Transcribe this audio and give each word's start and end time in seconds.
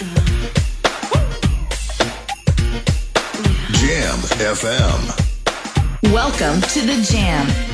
Jam 0.00 0.08
FM. 4.40 5.00
Welcome 6.10 6.62
to 6.62 6.80
the 6.80 7.02
Jam. 7.02 7.69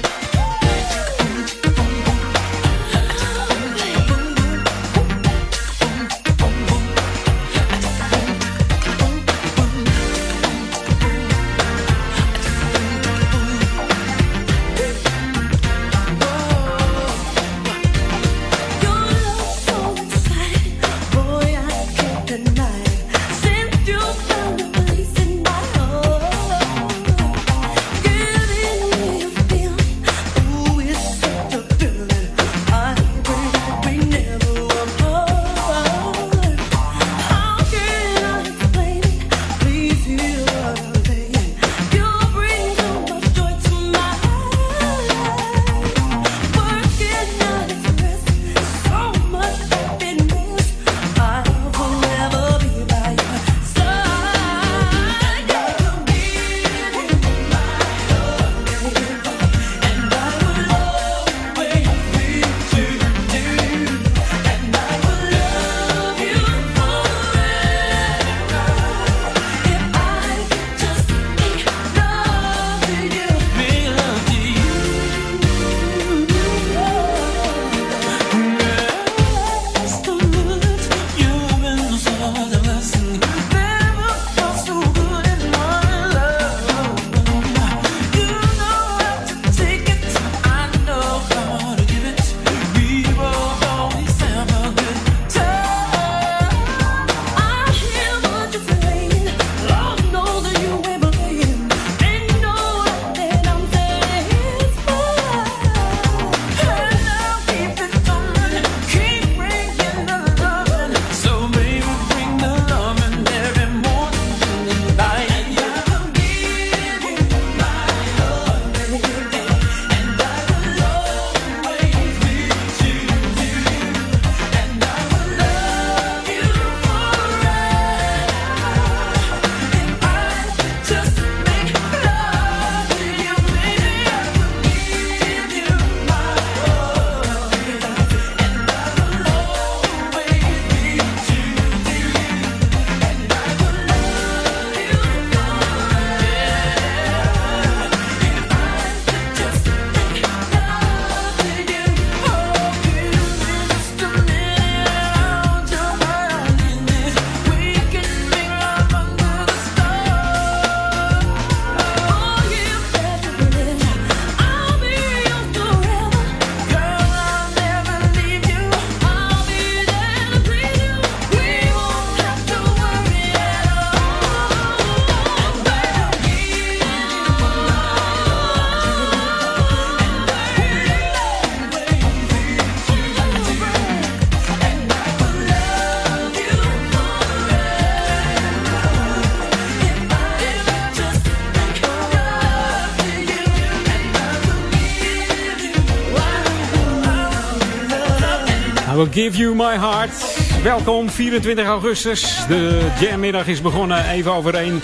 Give 199.05 199.37
You 199.37 199.55
My 199.55 199.79
Heart. 199.79 200.39
Welkom, 200.63 201.11
24 201.11 201.67
augustus. 201.67 202.47
De 202.49 202.87
jammiddag 203.01 203.47
is 203.47 203.61
begonnen, 203.61 204.11
even 204.11 204.33
over 204.33 204.55
één. 204.55 204.83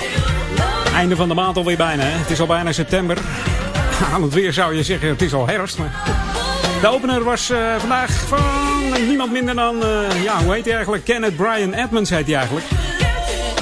Einde 0.94 1.16
van 1.16 1.28
de 1.28 1.34
maand 1.34 1.56
alweer 1.56 1.76
bijna. 1.76 2.02
Hè? 2.02 2.18
Het 2.18 2.30
is 2.30 2.40
al 2.40 2.46
bijna 2.46 2.72
september. 2.72 3.18
Aan 4.12 4.22
het 4.22 4.34
weer 4.34 4.52
zou 4.52 4.74
je 4.74 4.82
zeggen, 4.82 5.08
het 5.08 5.22
is 5.22 5.34
al 5.34 5.46
herfst. 5.46 5.78
Maar... 5.78 5.92
De 6.80 6.88
opener 6.88 7.24
was 7.24 7.50
uh, 7.50 7.76
vandaag 7.76 8.12
van 8.12 8.38
niemand 9.06 9.32
minder 9.32 9.54
dan, 9.54 9.76
uh, 9.76 10.22
ja, 10.22 10.42
hoe 10.42 10.54
heet 10.54 10.64
hij 10.64 10.74
eigenlijk? 10.74 11.04
Kenneth 11.04 11.36
Brian 11.36 11.72
Edmonds 11.72 12.10
heet 12.10 12.26
hij 12.26 12.36
eigenlijk. 12.36 12.66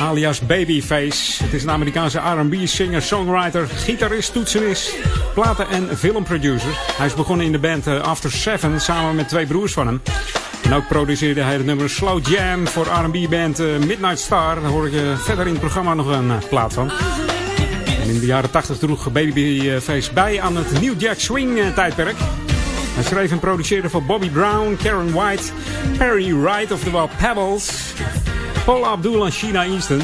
Alias 0.00 0.41
Babyface. 0.41 1.44
Het 1.44 1.53
is 1.53 1.62
een 1.62 1.71
Amerikaanse 1.71 2.19
R&B 2.19 2.55
singer, 2.65 3.03
songwriter, 3.03 3.69
gitarist, 3.69 4.32
toetsenist, 4.32 4.94
platen- 5.34 5.69
en 5.69 5.99
filmproducer. 5.99 6.78
Hij 6.97 7.06
is 7.06 7.15
begonnen 7.15 7.47
in 7.47 7.53
de 7.53 7.59
band 7.59 7.87
uh, 7.87 8.00
After 8.00 8.32
Seven 8.32 8.81
samen 8.81 9.15
met 9.15 9.28
twee 9.28 9.47
broers 9.47 9.72
van 9.72 9.87
hem. 9.87 10.00
En 10.70 10.76
ook 10.76 10.88
produceerde 10.88 11.42
hij 11.42 11.53
het 11.54 11.64
nummer 11.64 11.91
Slow 11.91 12.28
Jam 12.28 12.69
voor 12.69 12.86
R&B-band 12.86 13.60
uh, 13.60 13.78
Midnight 13.78 14.19
Star. 14.19 14.60
Daar 14.60 14.70
hoor 14.70 14.86
ik 14.86 14.92
uh, 14.92 15.19
verder 15.19 15.47
in 15.47 15.53
het 15.53 15.60
programma 15.60 15.94
nog 15.94 16.06
een 16.06 16.26
uh, 16.26 16.36
plaat 16.48 16.72
van. 16.72 16.91
In 18.06 18.20
de 18.20 18.26
jaren 18.26 18.50
80 18.50 18.78
droeg 18.78 19.12
Babyface 19.12 20.12
bij 20.12 20.41
aan 20.41 20.56
het 20.56 20.81
New 20.81 21.00
Jack 21.00 21.19
Swing 21.19 21.58
tijdperk. 21.75 22.16
Hij 22.94 23.04
schreef 23.04 23.31
en 23.31 23.38
produceerde 23.38 23.91
voor 23.91 24.03
Bobby 24.03 24.31
Brown, 24.31 24.76
Karen 24.82 25.12
White, 25.12 25.53
Perry 25.98 26.34
Wright, 26.34 26.72
oftewel 26.72 27.10
Pebbles, 27.19 27.92
Paul 28.64 28.87
Abdul 28.87 29.25
en 29.25 29.32
Sheena 29.32 29.64
Easton. 29.64 30.00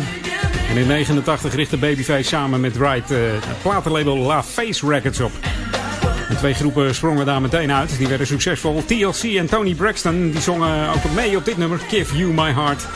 En 0.69 0.77
in 0.77 0.87
1989 0.87 1.55
richtte 1.55 1.77
Babyface 1.77 2.29
samen 2.29 2.61
met 2.61 2.77
Wright 2.77 3.09
het 3.09 3.63
platenlabel 3.63 4.17
La 4.17 4.43
Face 4.43 4.89
Records 4.89 5.21
op. 5.21 5.33
De 6.29 6.37
twee 6.37 6.55
groepen 6.55 6.95
sprongen 6.95 7.27
daar 7.27 7.41
meteen 7.41 7.73
uit. 7.73 7.99
Die 7.99 8.09
werden 8.09 8.27
succesvol. 8.27 8.85
TLC 8.87 9.23
en 9.23 9.47
Tony 9.47 9.75
Braxton 9.75 10.31
die 10.31 10.41
zongen 10.41 10.89
ook 10.89 11.11
mee 11.15 11.37
op 11.37 11.45
dit 11.45 11.57
nummer. 11.57 11.79
Give 11.89 12.17
You 12.17 12.33
My 12.33 12.53
Heart. 12.53 12.87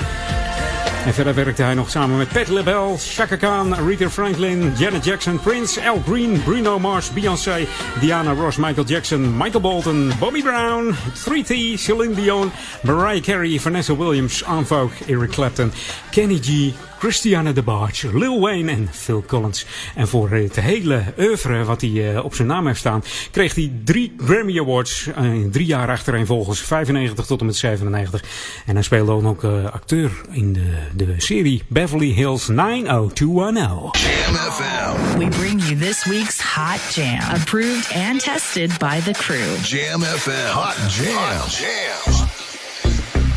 En 1.05 1.15
verder 1.15 1.35
werkte 1.35 1.62
hij 1.62 1.75
nog 1.75 1.91
samen 1.91 2.17
met 2.17 2.29
Pat 2.29 2.49
LaBelle, 2.49 2.99
Chaka 2.99 3.37
Khan, 3.37 3.75
Rita 3.87 4.11
Franklin, 4.11 4.73
Janet 4.77 5.05
Jackson, 5.05 5.41
Prince, 5.41 5.88
Al 5.88 6.03
Green, 6.06 6.43
Bruno 6.43 6.79
Mars, 6.79 7.11
Beyoncé, 7.11 7.67
Diana 8.00 8.32
Ross, 8.32 8.56
Michael 8.56 8.87
Jackson, 8.87 9.37
Michael 9.37 9.61
Bolton, 9.61 10.12
Bobby 10.19 10.43
Brown, 10.43 10.94
3T, 11.15 11.79
Celine 11.79 12.15
Dion, 12.15 12.53
Mariah 12.82 13.23
Carey, 13.23 13.59
Vanessa 13.59 13.94
Williams, 13.97 14.44
Anvogue, 14.44 14.93
Eric 15.06 15.31
Clapton, 15.31 15.73
Kenny 16.11 16.38
G, 16.38 16.75
Christiana 17.00 17.52
de 17.52 17.62
Barge, 17.62 18.19
Lil 18.19 18.41
Wayne 18.41 18.70
en 18.70 18.88
Phil 18.93 19.25
Collins. 19.26 19.67
En 19.94 20.08
voor 20.08 20.31
het 20.31 20.61
hele 20.61 21.02
oeuvre 21.19 21.64
wat 21.64 21.81
hij 21.81 22.19
op 22.19 22.35
zijn 22.35 22.49
naam 22.49 22.67
heeft 22.67 22.79
staan, 22.79 23.05
kreeg 23.31 23.55
hij 23.55 23.73
drie 23.85 24.14
Grammy 24.25 24.61
Awards. 24.61 25.06
in 25.17 25.50
drie 25.50 25.67
jaar 25.67 25.88
achtereenvolgens, 25.88 26.61
95 26.61 27.26
tot 27.26 27.41
en 27.41 27.47
met 27.47 27.56
97. 27.56 28.23
En 28.67 28.75
hij 28.75 28.82
speelde 28.82 29.12
ook 29.12 29.23
nog 29.23 29.44
acteur 29.73 30.11
in 30.31 30.52
de, 30.52 30.76
de 30.94 31.14
serie 31.17 31.62
Beverly 31.69 32.12
Hills 32.12 32.49
90210. 32.49 33.91
Jam 33.93 34.35
FM. 34.35 35.19
We 35.19 35.29
bring 35.29 35.62
you 35.62 35.76
this 35.76 36.05
week's 36.05 36.41
Hot 36.41 36.94
Jam. 36.94 37.20
Approved 37.35 37.93
and 37.94 38.20
tested 38.20 38.79
by 38.79 39.00
the 39.00 39.12
crew. 39.12 39.56
Jam 39.62 40.03
FM. 40.03 40.46
Hot 40.53 40.94
Jam. 40.94 41.17
Hot 41.17 41.55
Jam. 41.55 42.30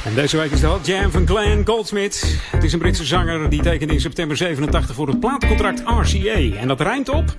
En 0.05 0.13
deze 0.13 0.37
week 0.37 0.51
is 0.51 0.59
de 0.59 0.67
Hot 0.67 0.85
Jam 0.85 1.11
van 1.11 1.27
Glenn 1.27 1.65
Goldsmith. 1.65 2.39
Het 2.51 2.63
is 2.63 2.73
een 2.73 2.79
Britse 2.79 3.05
zanger 3.05 3.49
die 3.49 3.61
tekende 3.61 3.93
in 3.93 3.99
september 3.99 4.37
87 4.37 4.95
voor 4.95 5.07
het 5.07 5.19
plaatcontract 5.19 5.81
RCA. 5.85 6.57
En 6.57 6.67
dat 6.67 6.81
rijmt 6.81 7.09
op... 7.09 7.37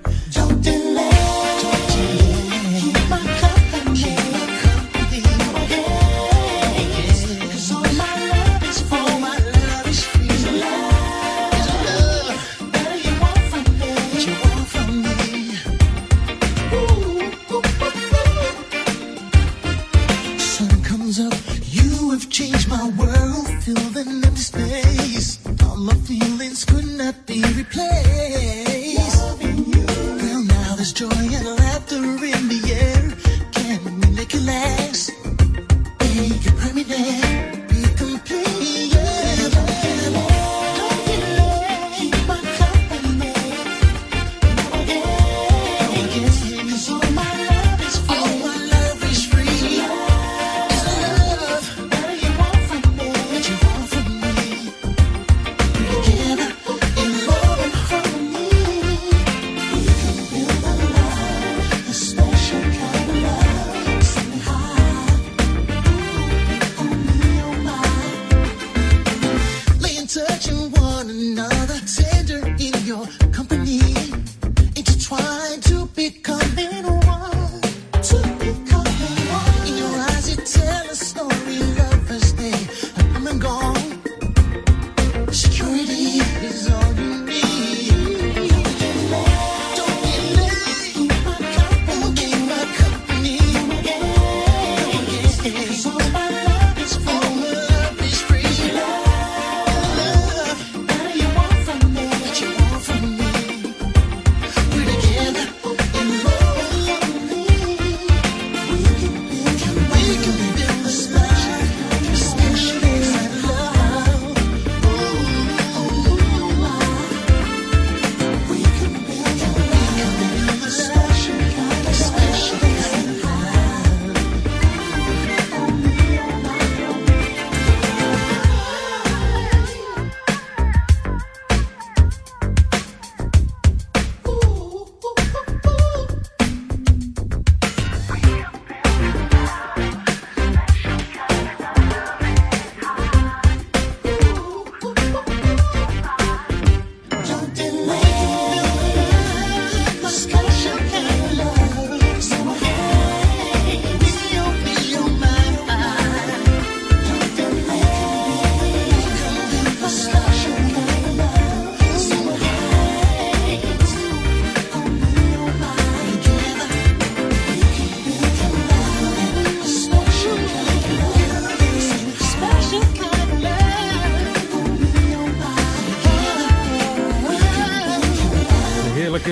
my 25.85 25.93
feelings 25.93 26.65
could 26.65 26.87
not 26.97 27.15
be 27.27 27.43
replaced. 27.53 29.21
Well, 30.19 30.43
now 30.43 30.75
there's 30.75 30.91
joy 30.93 31.09
and 31.11 31.45
laughter 31.59 31.97
in 31.97 32.47
the 32.49 32.61
air. 32.73 33.11
Can 33.51 33.83
we 33.85 33.91
make 34.15 34.33
it 34.33 34.41
last? 34.41 35.11
Make 35.99 36.43
it 36.43 36.55
permanent. 36.57 37.24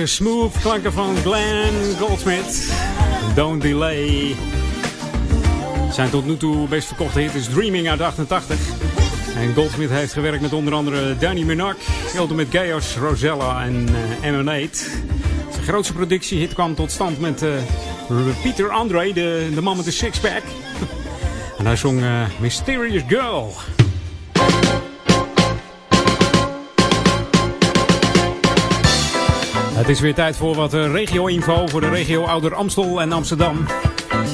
Smooth 0.06 0.60
klanken 0.60 0.92
van 0.92 1.16
Glenn 1.16 1.96
Goldsmith. 1.98 2.72
Don't 3.34 3.62
Delay. 3.62 4.36
Zijn 5.92 6.10
tot 6.10 6.26
nu 6.26 6.36
toe 6.36 6.68
best 6.68 6.86
verkochte 6.86 7.20
hit 7.20 7.34
is 7.34 7.48
Dreaming 7.48 7.88
uit 7.88 8.00
88. 8.00 8.56
En 9.36 9.54
Goldsmith 9.54 9.90
heeft 9.90 10.12
gewerkt 10.12 10.40
met 10.40 10.52
onder 10.52 10.74
andere 10.74 11.16
Danny 11.16 11.42
Minogue, 11.42 11.80
Ultimate 12.16 12.58
Chaos, 12.58 12.96
Rosella 12.96 13.64
en 13.64 13.88
uh, 13.90 14.28
Emanate. 14.28 14.78
Zijn 15.50 15.64
grootste 15.64 15.92
productiehit 15.92 16.54
kwam 16.54 16.74
tot 16.74 16.90
stand 16.90 17.20
met 17.20 17.42
uh, 17.42 17.50
Peter 18.42 18.70
Andre, 18.70 19.12
de, 19.12 19.50
de 19.54 19.60
man 19.60 19.76
met 19.76 19.84
de 19.84 19.90
sixpack. 19.90 20.42
en 21.58 21.66
hij 21.66 21.76
zong 21.76 22.00
uh, 22.00 22.22
Mysterious 22.40 23.02
Girl. 23.08 23.52
Het 29.84 29.92
is 29.92 30.00
weer 30.00 30.14
tijd 30.14 30.36
voor 30.36 30.54
wat 30.54 30.74
eh, 30.74 30.92
regio-info 30.92 31.66
voor 31.66 31.80
de 31.80 31.88
regio 31.88 32.22
Ouder 32.22 32.54
Amstel 32.54 33.00
en 33.00 33.12
Amsterdam. 33.12 33.66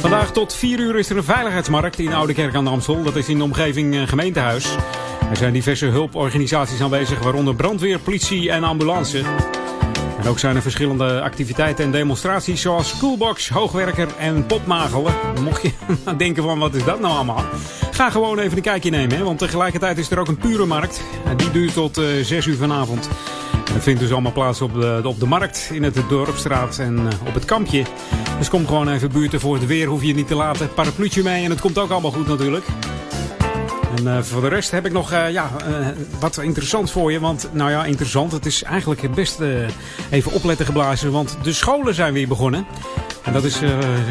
Vandaag 0.00 0.32
tot 0.32 0.54
4 0.54 0.78
uur 0.78 0.96
is 0.96 1.10
er 1.10 1.16
een 1.16 1.24
veiligheidsmarkt 1.24 1.98
in 1.98 2.12
Oude 2.12 2.32
Kerk 2.32 2.54
aan 2.54 2.64
de 2.64 2.70
Amstel. 2.70 3.02
Dat 3.02 3.16
is 3.16 3.28
in 3.28 3.38
de 3.38 3.44
omgeving 3.44 3.94
eh, 3.94 4.02
gemeentehuis. 4.02 4.76
Er 5.30 5.36
zijn 5.36 5.52
diverse 5.52 5.86
hulporganisaties 5.86 6.80
aanwezig, 6.80 7.22
waaronder 7.22 7.54
brandweer, 7.54 7.98
politie 7.98 8.50
en 8.50 8.64
ambulance. 8.64 9.22
En 10.20 10.28
ook 10.28 10.38
zijn 10.38 10.56
er 10.56 10.62
verschillende 10.62 11.20
activiteiten 11.20 11.84
en 11.84 11.90
demonstraties 11.90 12.60
zoals 12.60 12.88
Schoolbox, 12.88 13.48
Hoogwerker 13.48 14.08
en 14.18 14.46
Popmagelen. 14.46 15.14
Mocht 15.42 15.62
je 15.62 15.72
denken 16.16 16.42
van 16.42 16.58
wat 16.58 16.74
is 16.74 16.84
dat 16.84 17.00
nou 17.00 17.14
allemaal? 17.14 17.44
Ga 17.90 18.10
gewoon 18.10 18.38
even 18.38 18.56
een 18.56 18.62
kijkje 18.62 18.90
nemen, 18.90 19.16
hè? 19.16 19.24
want 19.24 19.38
tegelijkertijd 19.38 19.98
is 19.98 20.10
er 20.10 20.18
ook 20.18 20.28
een 20.28 20.38
pure 20.38 20.66
markt. 20.66 21.02
Die 21.36 21.50
duurt 21.50 21.74
tot 21.74 21.98
uh, 21.98 22.18
eh, 22.18 22.26
6 22.26 22.46
uur 22.46 22.56
vanavond. 22.56 23.08
Het 23.80 23.88
vindt 23.88 24.04
dus 24.04 24.12
allemaal 24.12 24.32
plaats 24.32 24.60
op 24.60 24.74
de, 24.74 25.00
op 25.04 25.20
de 25.20 25.26
markt, 25.26 25.70
in 25.72 25.82
het 25.82 26.02
Dorpstraat 26.08 26.78
en 26.78 26.98
eh, 26.98 27.26
op 27.26 27.34
het 27.34 27.44
kampje. 27.44 27.84
Dus 28.38 28.48
kom 28.48 28.66
gewoon 28.66 28.88
even 28.88 29.10
buurten 29.10 29.40
voor 29.40 29.54
het 29.54 29.66
weer. 29.66 29.86
Hoef 29.86 30.02
je 30.02 30.14
niet 30.14 30.26
te 30.26 30.34
laten. 30.34 30.74
Parapluutje 30.74 31.22
mee 31.22 31.44
en 31.44 31.50
het 31.50 31.60
komt 31.60 31.78
ook 31.78 31.90
allemaal 31.90 32.10
goed 32.10 32.26
natuurlijk. 32.26 32.64
En 33.96 34.24
voor 34.24 34.40
de 34.40 34.48
rest 34.48 34.70
heb 34.70 34.86
ik 34.86 34.92
nog 34.92 35.10
ja, 35.10 35.50
wat 36.18 36.38
interessant 36.38 36.90
voor 36.90 37.12
je. 37.12 37.20
Want, 37.20 37.48
nou 37.52 37.70
ja, 37.70 37.84
interessant. 37.84 38.32
Het 38.32 38.46
is 38.46 38.62
eigenlijk 38.62 39.14
best 39.14 39.40
even 40.10 40.32
opletten 40.32 40.66
geblazen. 40.66 41.12
Want 41.12 41.36
de 41.42 41.52
scholen 41.52 41.94
zijn 41.94 42.12
weer 42.12 42.28
begonnen. 42.28 42.66
En 43.22 43.32
dat 43.32 43.44
is 43.44 43.60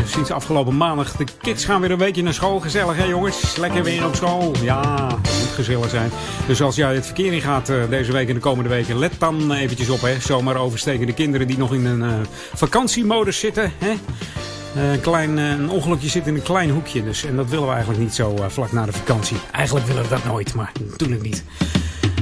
sinds 0.06 0.32
afgelopen 0.32 0.78
maandag. 0.78 1.12
De 1.12 1.26
kids 1.42 1.66
gaan 1.66 1.82
weer 1.82 1.92
een 1.92 1.98
weekje 1.98 2.24
naar 2.24 2.34
school. 2.34 2.60
Gezellig, 2.60 2.98
hè 2.98 3.04
jongens? 3.04 3.56
Lekker 3.58 3.84
weer 3.84 4.06
op 4.06 4.16
school. 4.16 4.54
Ja, 4.62 5.08
moet 5.14 5.54
gezellig 5.56 5.90
zijn. 5.90 6.12
Dus 6.48 6.62
als 6.62 6.76
jij 6.76 6.96
het 6.96 7.06
verkeer 7.06 7.34
in 7.34 7.42
gaat 7.42 7.72
deze 7.90 8.12
week 8.12 8.28
en 8.28 8.34
de 8.34 8.40
komende 8.40 8.70
weken, 8.70 9.00
let 9.00 9.14
dan 9.18 9.52
eventjes 9.52 9.90
op, 9.90 10.02
hè. 10.02 10.20
Zomaar 10.20 10.56
overstekende 10.56 11.14
kinderen 11.14 11.48
die 11.48 11.58
nog 11.58 11.74
in 11.74 11.86
een 11.86 12.26
vakantiemodus 12.54 13.40
zitten, 13.40 13.72
hè. 13.78 13.94
Eh, 14.76 14.92
een, 14.92 15.02
klein, 15.02 15.38
eh, 15.38 15.50
een 15.50 15.70
ongelukje 15.70 16.10
zit 16.10 16.28
in 16.28 16.36
een 16.36 16.42
klein 16.42 16.70
hoekje. 16.70 17.04
Dus, 17.04 17.26
en 17.26 17.36
dat 17.36 17.50
willen 17.50 17.66
we 17.66 17.72
eigenlijk 17.72 18.02
niet 18.02 18.16
zo 18.16 18.36
eh, 18.36 18.46
vlak 18.48 18.72
na 18.72 18.86
de 18.86 18.92
vakantie. 18.92 19.38
Eigenlijk 19.52 19.86
willen 19.86 20.04
we 20.04 20.10
dat 20.10 20.24
nooit, 20.26 20.54
maar 20.54 20.72
natuurlijk 20.90 21.22
niet. 21.22 21.44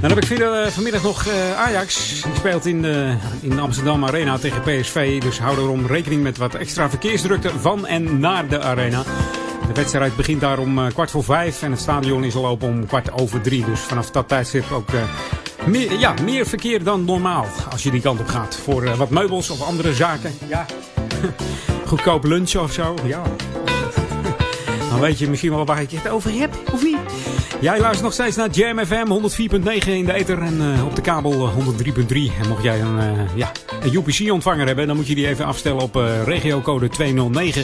Dan 0.01 0.09
heb 0.09 0.17
ik 0.17 0.25
verder, 0.25 0.71
vanmiddag 0.71 1.03
nog 1.03 1.29
Ajax. 1.55 2.21
Die 2.21 2.35
speelt 2.35 2.65
in 2.65 2.81
de, 2.81 3.15
in 3.41 3.49
de 3.49 3.61
Amsterdam 3.61 4.05
Arena 4.05 4.37
tegen 4.37 4.61
PSV. 4.61 5.21
Dus 5.21 5.39
hou 5.39 5.57
erom 5.57 5.85
rekening 5.85 6.23
met 6.23 6.37
wat 6.37 6.55
extra 6.55 6.89
verkeersdrukte 6.89 7.49
van 7.59 7.87
en 7.87 8.19
naar 8.19 8.47
de 8.47 8.59
arena. 8.59 9.03
De 9.67 9.73
wedstrijd 9.73 10.15
begint 10.15 10.41
daar 10.41 10.59
om 10.59 10.91
kwart 10.93 11.11
voor 11.11 11.23
vijf. 11.23 11.61
En 11.61 11.71
het 11.71 11.79
stadion 11.79 12.23
is 12.23 12.35
al 12.35 12.47
open 12.47 12.67
om 12.67 12.85
kwart 12.85 13.11
over 13.11 13.41
drie. 13.41 13.65
Dus 13.65 13.79
vanaf 13.79 14.11
dat 14.11 14.27
tijdstip 14.27 14.71
ook 14.71 14.89
meer, 15.65 15.99
ja, 15.99 16.13
meer 16.23 16.45
verkeer 16.45 16.83
dan 16.83 17.05
normaal. 17.05 17.45
Als 17.71 17.83
je 17.83 17.91
die 17.91 18.01
kant 18.01 18.19
op 18.19 18.27
gaat. 18.27 18.55
Voor 18.55 18.95
wat 18.97 19.09
meubels 19.09 19.49
of 19.49 19.61
andere 19.61 19.93
zaken. 19.93 20.31
Ja. 20.47 20.65
goedkoop 21.87 22.23
lunchen 22.23 22.61
of 22.61 22.73
zo. 22.73 22.95
Ja. 23.03 23.21
Dan 24.89 24.99
weet 24.99 25.19
je 25.19 25.29
misschien 25.29 25.51
wel 25.51 25.65
waar 25.65 25.81
ik 25.81 25.91
het 25.91 26.09
over 26.09 26.31
heb, 26.31 26.55
of 26.73 26.83
niet? 26.83 26.96
Jij 27.61 27.79
luistert 27.79 28.03
nog 28.03 28.13
steeds 28.13 28.35
naar 28.35 28.49
Jam 28.49 28.85
FM 28.85 29.29
104.9 29.85 29.87
in 29.87 30.05
de 30.05 30.13
ether 30.13 30.41
en 30.41 30.61
uh, 30.61 30.85
op 30.85 30.95
de 30.95 31.01
kabel 31.01 31.51
103.3. 31.51 31.93
En 32.41 32.47
mocht 32.47 32.63
jij 32.63 32.81
een, 32.81 32.97
uh, 32.97 33.35
ja, 33.35 33.51
een 33.81 33.93
UPC-ontvanger 33.93 34.65
hebben, 34.65 34.87
dan 34.87 34.95
moet 34.95 35.07
je 35.07 35.15
die 35.15 35.27
even 35.27 35.45
afstellen 35.45 35.81
op 35.81 35.95
uh, 35.95 36.23
regiocode 36.23 36.89
209. 36.89 37.63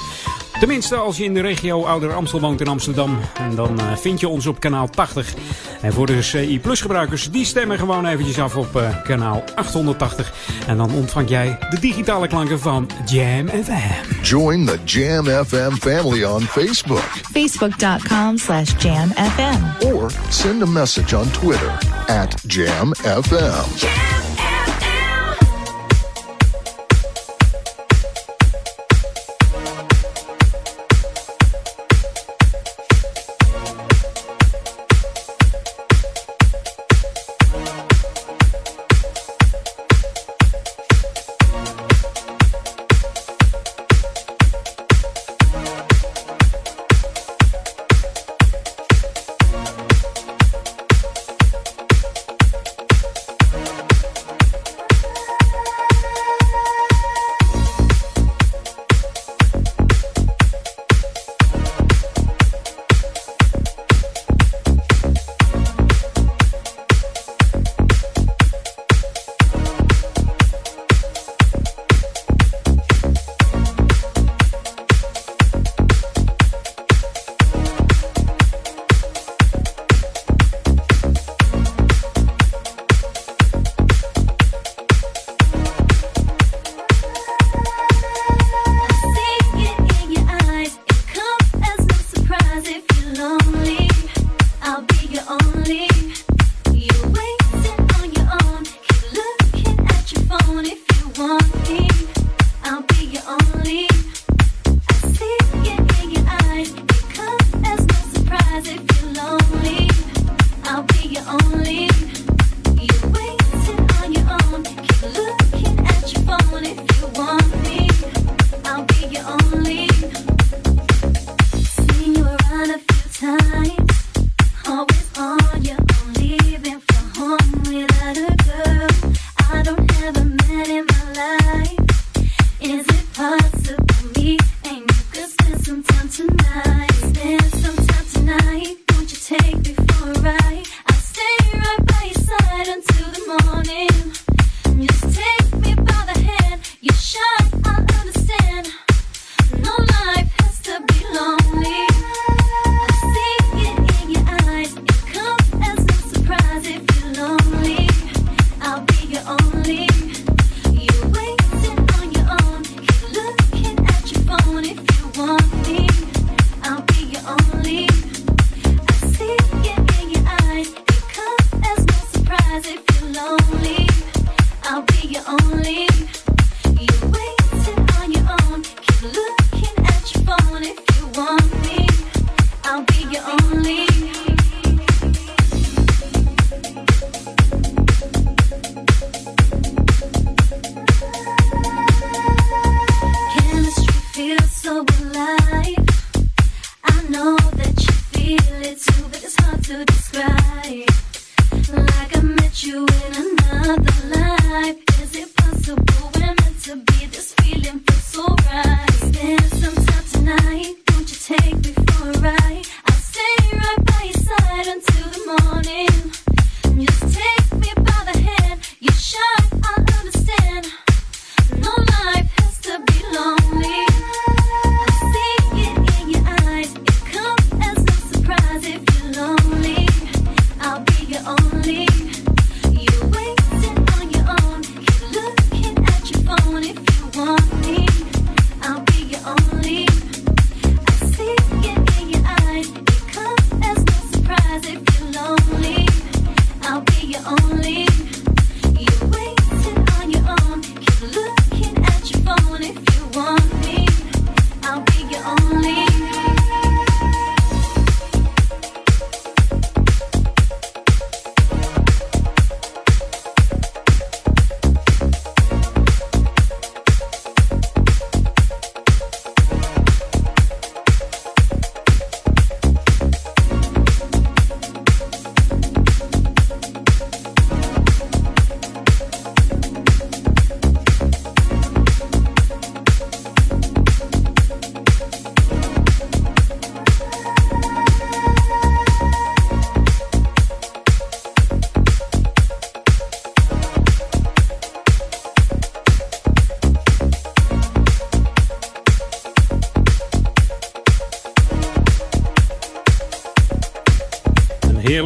Tenminste, 0.59 0.95
als 0.95 1.17
je 1.17 1.23
in 1.23 1.33
de 1.33 1.41
regio 1.41 1.85
Ouder 1.85 2.13
Amstel 2.13 2.39
woont 2.39 2.61
in 2.61 2.67
Amsterdam. 2.67 3.19
En 3.33 3.55
dan 3.55 3.79
uh, 3.79 3.95
vind 3.95 4.19
je 4.19 4.27
ons 4.27 4.45
op 4.45 4.59
kanaal 4.59 4.89
80. 4.89 5.33
En 5.81 5.93
voor 5.93 6.05
de 6.05 6.21
CI 6.21 6.59
Plus 6.59 6.81
gebruikers, 6.81 7.31
die 7.31 7.45
stemmen 7.45 7.79
gewoon 7.79 8.05
eventjes 8.05 8.39
af 8.39 8.55
op 8.55 8.75
uh, 8.75 9.03
kanaal 9.03 9.43
880. 9.55 10.33
En 10.67 10.77
dan 10.77 10.93
ontvang 10.93 11.29
jij 11.29 11.57
de 11.69 11.79
digitale 11.79 12.27
klanken 12.27 12.59
van 12.59 12.89
Jam 13.05 13.47
FM. 13.47 14.21
Join 14.21 14.65
the 14.65 14.79
Jam 14.83 15.25
FM 15.25 15.71
family 15.71 16.23
on 16.23 16.41
Facebook. 16.41 17.09
Facebook.com 17.31 18.37
slash 18.37 18.71
jamfm. 18.77 19.85
Or 19.93 20.11
send 20.29 20.61
a 20.61 20.65
message 20.65 21.17
on 21.17 21.31
Twitter 21.31 21.77
at 22.07 22.35
jamfm. 22.47 23.75
Jam 23.75 24.32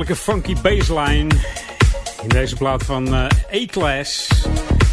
heerlijke 0.08 0.32
funky 0.32 0.62
bassline. 0.62 1.30
In 2.22 2.30
deze 2.30 2.56
plaat 2.56 2.84
van 2.84 3.14
uh, 3.14 3.26
A-Class. 3.54 4.30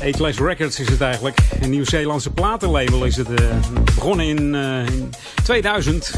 A-Class 0.03 0.39
Records 0.39 0.81
is 0.81 0.89
het 0.89 1.01
eigenlijk. 1.01 1.39
Een 1.61 1.71
Nieuw-Zeelandse 1.71 2.31
platenlabel 2.31 3.05
is 3.05 3.17
het. 3.17 3.29
Uh, 3.29 3.37
begonnen 3.95 4.27
in, 4.27 4.55
uh, 4.55 4.87
in 4.87 5.11
2000. 5.43 6.13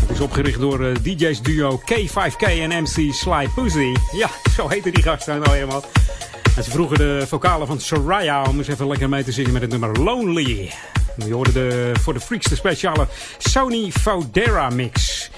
Het 0.00 0.10
is 0.10 0.20
opgericht 0.20 0.60
door 0.60 1.02
DJ's 1.02 1.42
duo 1.42 1.80
K5K 1.80 2.42
en 2.42 2.82
MC 2.82 3.12
Sly 3.12 3.48
Pussy. 3.54 3.94
Ja, 4.12 4.28
zo 4.56 4.68
heette 4.68 4.90
die 4.90 5.02
gast 5.02 5.26
nou 5.26 5.50
helemaal. 5.50 5.84
En 6.56 6.64
ze 6.64 6.70
vroegen 6.70 6.98
de 6.98 7.24
vocalen 7.26 7.66
van 7.66 7.80
Soraya 7.80 8.42
om 8.42 8.58
eens 8.58 8.68
even 8.68 8.88
lekker 8.88 9.08
mee 9.08 9.24
te 9.24 9.32
zingen 9.32 9.52
met 9.52 9.62
het 9.62 9.70
nummer 9.70 10.00
Lonely. 10.00 10.72
We 11.16 11.34
hoorden 11.34 11.54
de, 11.54 11.92
voor 12.00 12.14
de 12.14 12.20
freaks 12.20 12.46
de 12.46 12.56
speciale 12.56 13.06
Sony 13.38 13.90
Fodera 13.90 14.70
mix. 14.70 15.30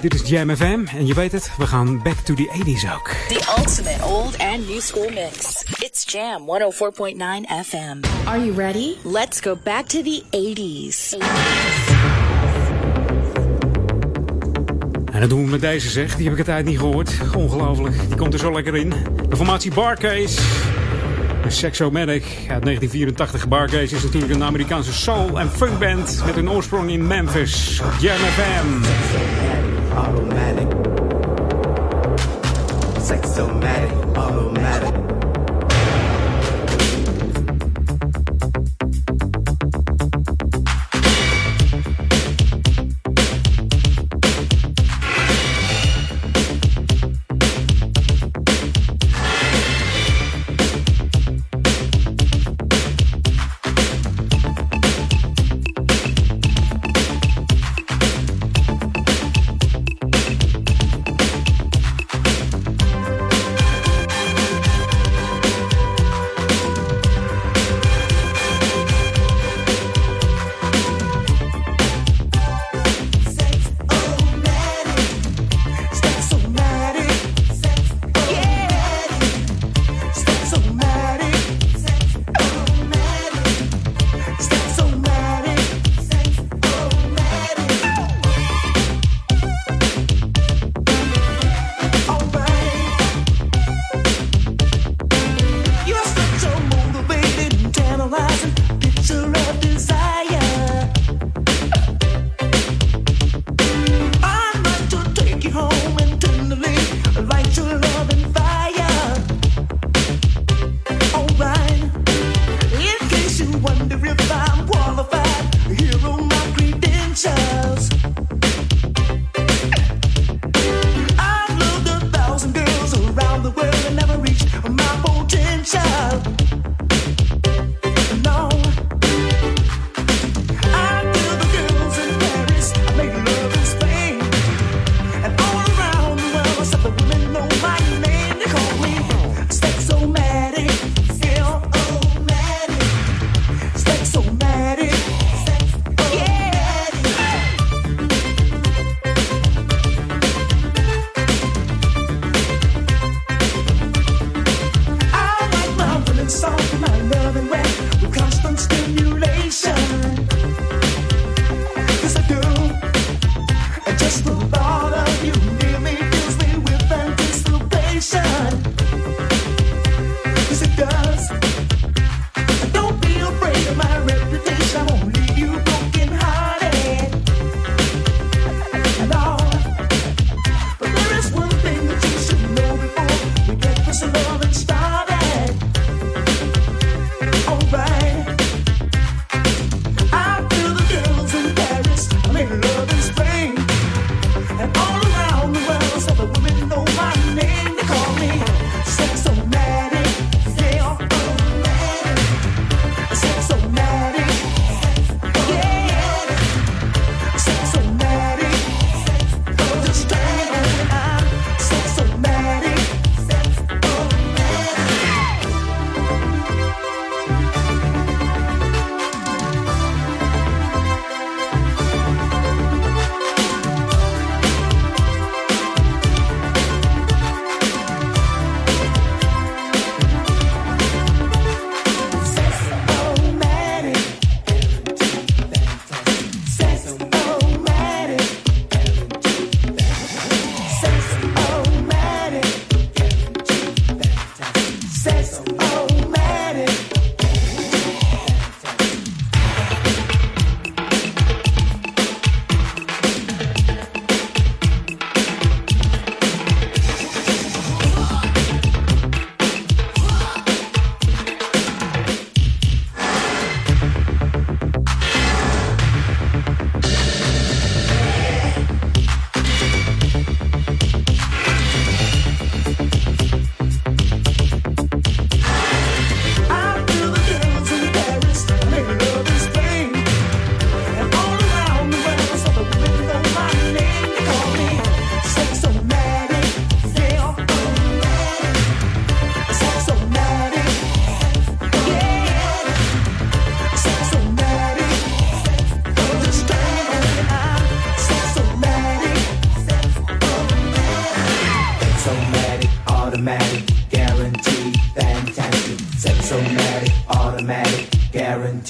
Dit 0.00 0.14
is 0.14 0.28
Jam 0.28 0.56
FM 0.56 0.80
en 0.96 1.06
je 1.06 1.14
weet 1.14 1.32
het, 1.32 1.50
we 1.58 1.66
gaan 1.66 2.02
back 2.02 2.16
to 2.16 2.34
the 2.34 2.48
80s 2.52 2.94
ook. 2.94 3.08
The 3.08 3.54
ultimate 3.58 4.04
old 4.04 4.38
and 4.38 4.68
new 4.68 4.80
school 4.80 5.10
mix. 5.10 5.64
It's 5.78 6.12
Jam 6.12 6.42
104.9 6.42 7.66
FM. 7.66 8.04
Are 8.24 8.44
you 8.44 8.54
ready? 8.54 8.94
Let's 9.02 9.40
go 9.40 9.58
back 9.64 9.86
to 9.86 10.02
the 10.02 10.22
80s. 10.30 10.38
80s. 10.38 11.16
En 15.12 15.20
dat 15.20 15.28
doen 15.28 15.44
we 15.44 15.50
met 15.50 15.60
deze 15.60 15.88
zeg, 15.88 16.14
die 16.16 16.22
heb 16.24 16.32
ik 16.32 16.38
het 16.38 16.46
tijd 16.46 16.64
niet 16.64 16.78
gehoord. 16.78 17.10
Ongelooflijk, 17.36 18.08
die 18.08 18.16
komt 18.16 18.32
er 18.32 18.38
zo 18.38 18.52
lekker 18.52 18.76
in. 18.76 18.94
De 19.28 19.36
formatie 19.36 19.74
Barcase. 19.74 20.40
Sexomatic 21.48 22.24
uit 22.24 22.64
1984. 22.64 23.48
Barcase 23.48 23.96
is 23.96 24.02
natuurlijk 24.02 24.32
een 24.32 24.42
Amerikaanse 24.42 24.92
soul- 24.92 25.40
en 25.40 25.50
funkband 25.50 26.22
met 26.26 26.36
een 26.36 26.50
oorsprong 26.50 26.90
in 26.90 27.06
Memphis. 27.06 27.80
Jam 28.00 28.16
FM. 28.16 28.86
Automatic. 29.98 30.68
Sexomatic. 33.08 34.16
Automatic. 34.16 35.07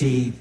Guaranteed, 0.08 0.34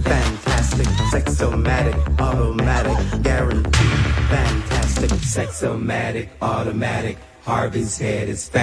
fantastic. 0.00 0.86
Sexomatic, 1.10 2.20
automatic. 2.20 3.22
Guaranteed, 3.22 3.98
fantastic, 4.30 5.10
sexomatic, 5.10 6.28
automatic, 6.40 7.18
Harvey's 7.44 7.98
head 7.98 8.28
is 8.28 8.48
fantastic. 8.48 8.61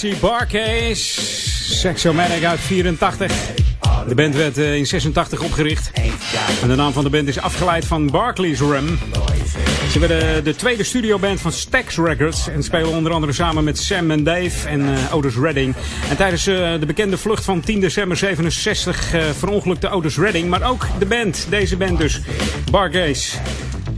Formatie 0.00 0.20
Barcase. 0.20 1.20
Sexomatic 1.74 2.44
uit 2.44 2.60
84. 2.60 3.32
De 4.08 4.14
band 4.14 4.34
werd 4.34 4.58
eh, 4.58 4.74
in 4.74 4.86
86 4.86 5.40
opgericht. 5.40 5.90
En 6.62 6.68
de 6.68 6.74
naam 6.74 6.92
van 6.92 7.04
de 7.04 7.10
band 7.10 7.28
is 7.28 7.38
afgeleid 7.38 7.84
van 7.84 8.06
Barclays 8.06 8.60
Rum. 8.60 8.98
Ze 9.90 9.98
werden 9.98 10.44
de 10.44 10.54
tweede 10.54 10.84
studioband 10.84 11.40
van 11.40 11.52
Stax 11.52 11.96
Records 11.96 12.48
en 12.48 12.62
spelen 12.62 12.88
onder 12.88 13.12
andere 13.12 13.32
samen 13.32 13.64
met 13.64 13.78
Sam 13.78 14.10
en 14.10 14.24
Dave 14.24 14.68
en 14.68 14.80
uh, 14.80 15.14
Otis 15.14 15.36
Redding. 15.36 15.74
En 16.08 16.16
tijdens 16.16 16.48
uh, 16.48 16.80
de 16.80 16.86
bekende 16.86 17.18
vlucht 17.18 17.44
van 17.44 17.60
10 17.60 17.80
december 17.80 18.16
67 18.16 19.14
uh, 19.14 19.22
verongelukte 19.38 19.88
Otis 19.88 20.18
Redding, 20.18 20.48
maar 20.48 20.62
ook 20.70 20.86
de 20.98 21.06
band, 21.06 21.46
deze 21.48 21.76
band 21.76 21.98
dus, 21.98 22.20
Bargaze. 22.70 23.36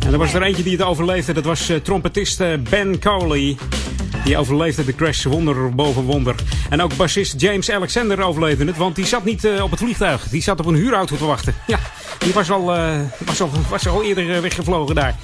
En 0.07 0.13
er 0.13 0.19
was 0.19 0.35
er 0.35 0.43
eentje 0.43 0.63
die 0.63 0.73
het 0.73 0.83
overleefde, 0.83 1.33
dat 1.33 1.45
was 1.45 1.71
trompetist 1.83 2.43
Ben 2.71 3.01
Coley. 3.01 3.57
Die 4.25 4.37
overleefde 4.37 4.85
de 4.85 4.95
crash 4.95 5.25
wonder 5.25 5.75
boven 5.75 6.03
wonder. 6.03 6.35
En 6.71 6.83
ook 6.83 6.97
bassist 6.97 7.41
James 7.41 7.71
Alexander 7.71 8.23
overleefde 8.23 8.65
het, 8.65 8.77
want 8.77 8.97
die 8.97 9.07
zat 9.07 9.25
niet 9.25 9.49
op 9.63 9.71
het 9.71 9.81
vliegtuig. 9.81 10.29
Die 10.29 10.43
zat 10.43 10.61
op 10.61 10.67
een 10.67 10.75
huurauto 10.75 11.17
te 11.17 11.25
wachten. 11.25 11.55
Ja, 11.67 11.79
die 12.19 12.33
was 12.33 12.51
al, 12.51 12.65
was 13.25 13.41
al, 13.41 13.51
was 13.69 13.89
al 13.89 14.03
eerder 14.03 14.43
weggevlogen 14.43 14.95
daar. 14.95 15.17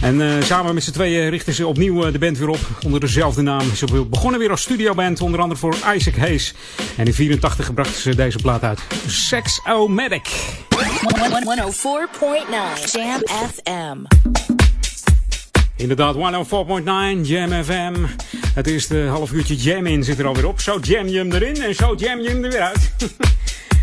En 0.00 0.44
samen 0.44 0.74
met 0.74 0.84
z'n 0.84 0.92
tweeën 0.92 1.28
richten 1.28 1.54
ze 1.54 1.66
opnieuw 1.66 2.10
de 2.10 2.18
band 2.18 2.38
weer 2.38 2.48
op 2.48 2.58
onder 2.84 3.00
dezelfde 3.00 3.42
naam. 3.42 3.74
Ze 3.74 4.06
begonnen 4.10 4.40
weer 4.40 4.50
als 4.50 4.62
studioband, 4.62 5.20
onder 5.20 5.40
andere 5.40 5.60
voor 5.60 5.76
Isaac 5.94 6.16
Hayes. 6.16 6.54
En 6.96 7.06
in 7.06 7.14
84 7.14 7.74
brachten 7.74 8.02
ze 8.02 8.14
deze 8.14 8.38
plaat 8.38 8.62
uit. 8.62 8.80
Sex-O-Matic. 9.06 10.28
104.9 10.28 10.34
Jam 12.92 13.22
FM. 13.26 13.98
Inderdaad, 15.78 16.14
104.9 16.14 16.20
Jam 17.22 17.64
FM. 17.64 17.94
Het 18.54 18.66
eerste 18.66 18.96
half 18.96 19.32
uurtje 19.32 19.56
Jam 19.56 19.86
in 19.86 20.04
zit 20.04 20.18
er 20.18 20.26
alweer 20.26 20.46
op. 20.46 20.60
Zo 20.60 20.78
jam 20.80 21.08
je 21.08 21.18
hem 21.18 21.32
erin 21.32 21.62
en 21.62 21.74
zo 21.74 21.94
jam 21.94 22.20
je 22.20 22.28
hem 22.28 22.44
er 22.44 22.50
weer 22.50 22.60
uit. 22.60 22.90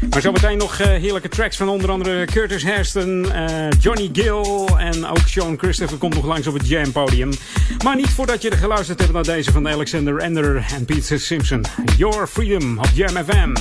Maar 0.10 0.22
zometeen 0.22 0.58
nog 0.58 0.80
uh, 0.80 0.88
heerlijke 0.88 1.30
tracks 1.30 1.58
van 1.58 1.70
onder 1.70 1.92
andere 1.92 2.26
Curtis 2.26 2.64
Hairston, 2.64 3.26
uh, 3.26 3.70
Johnny 3.80 4.10
Gill 4.14 4.66
en 4.78 5.06
ook 5.06 5.28
Sean 5.28 5.58
Christopher 5.58 5.98
komt 5.98 6.16
nog 6.16 6.26
langs 6.26 6.48
op 6.48 6.54
het 6.54 6.68
Jam 6.68 6.92
podium. 6.92 7.30
Maar 7.84 7.96
niet 7.96 8.10
voordat 8.10 8.42
je 8.42 8.50
er 8.50 8.58
geluisterd 8.58 9.00
hebt 9.00 9.12
naar 9.12 9.24
deze 9.24 9.52
van 9.52 9.68
Alexander 9.68 10.18
Ender 10.18 10.66
en 10.76 10.86
Peter 10.86 11.20
Simpson. 11.20 11.66
Your 11.98 12.28
Freedom 12.28 12.78
op 12.78 12.90
Jam 12.94 13.26
FM. 13.26 13.54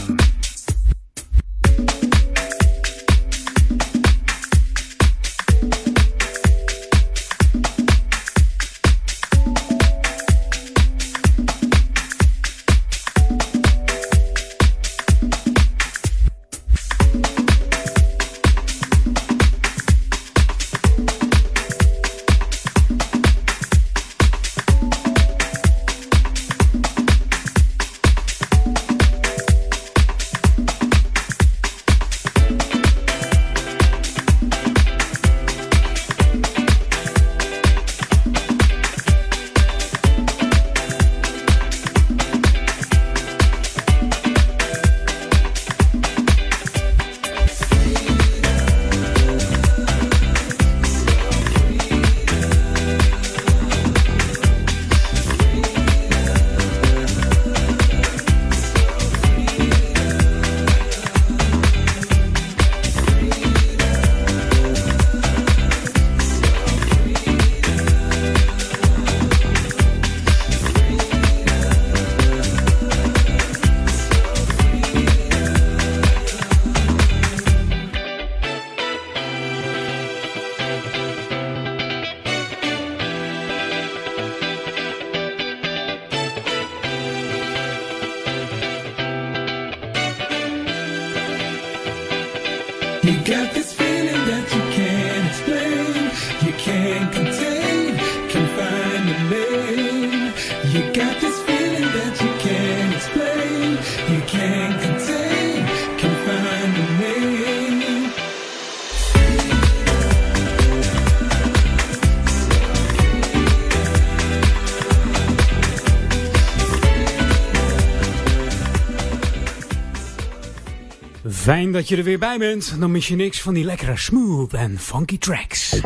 Fijn 121.44 121.72
dat 121.72 121.88
je 121.88 121.96
er 121.96 122.02
weer 122.02 122.18
bij 122.18 122.38
bent. 122.38 122.80
Dan 122.80 122.90
mis 122.90 123.08
je 123.08 123.16
niks 123.16 123.40
van 123.42 123.54
die 123.54 123.64
lekkere 123.64 123.96
smooth 123.96 124.52
en 124.52 124.78
funky 124.78 125.18
tracks. 125.18 125.80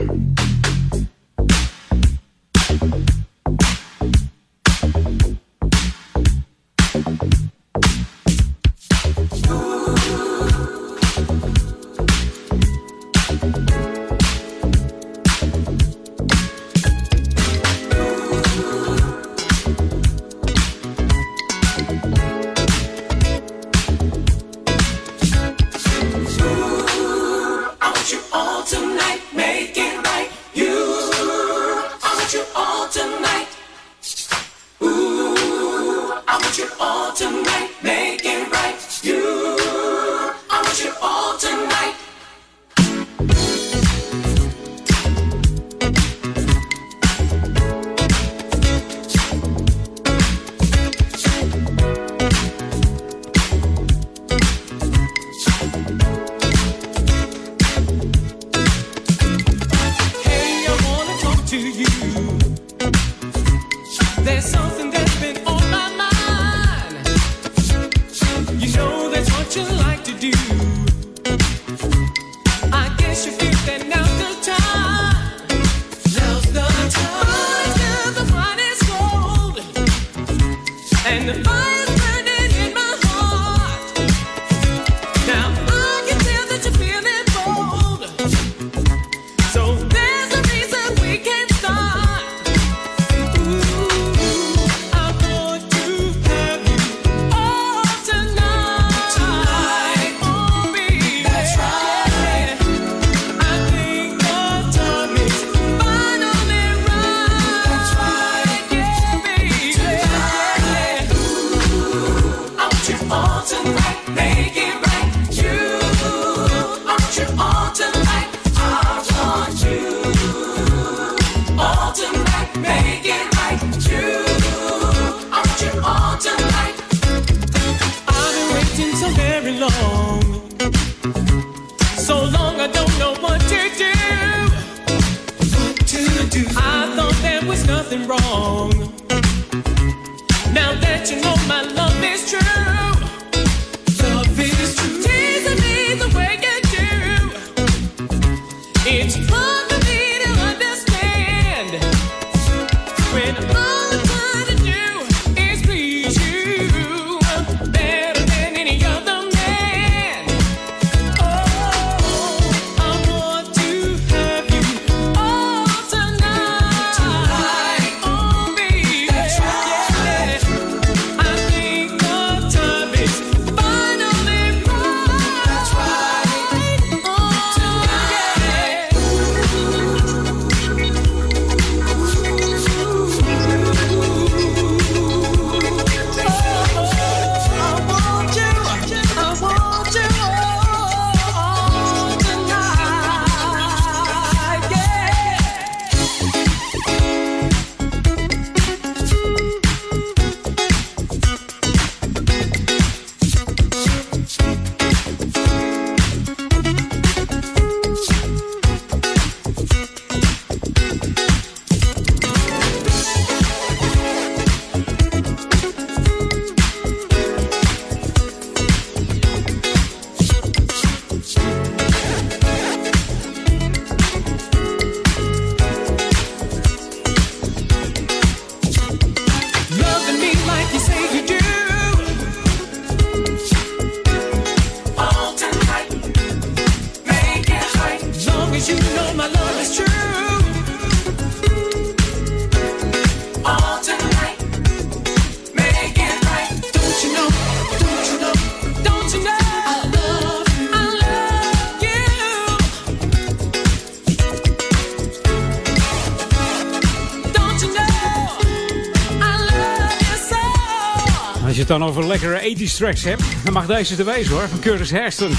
Dan 261.79 261.89
over 261.89 262.07
lekkere 262.07 262.57
80s 262.57 262.77
tracks 262.77 263.05
hebt, 263.05 263.23
dan 263.45 263.53
mag 263.53 263.67
deze 263.67 263.97
te 263.97 264.05
wezen 264.05 264.33
hoor, 264.33 264.49
van 264.49 264.61
Curtis 264.61 264.91
Hairston. 264.91 265.31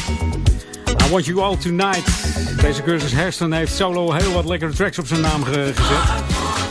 I 1.05 1.09
Want 1.09 1.25
You 1.25 1.39
All 1.39 1.57
Tonight. 1.57 2.03
Deze 2.61 2.83
Curtis 2.83 3.13
Hairston 3.13 3.51
heeft 3.51 3.75
solo 3.75 4.13
heel 4.13 4.33
wat 4.33 4.45
lekkere 4.45 4.71
tracks 4.71 4.99
op 4.99 5.07
zijn 5.07 5.21
naam 5.21 5.43
gezet. 5.43 5.73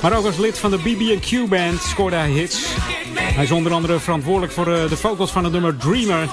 Maar 0.03 0.17
ook 0.17 0.27
als 0.27 0.37
lid 0.37 0.59
van 0.59 0.71
de 0.71 0.77
BB&Q 0.77 1.49
Band 1.49 1.83
scoorde 1.83 2.17
hij 2.17 2.31
hits. 2.31 2.67
Hij 3.15 3.45
is 3.45 3.51
onder 3.51 3.73
andere 3.73 3.99
verantwoordelijk 3.99 4.53
voor 4.53 4.75
eh, 4.75 4.89
de 4.89 4.97
vocals 4.97 5.31
van 5.31 5.45
het 5.45 5.53
nummer 5.53 5.77
Dreamer. 5.77 6.29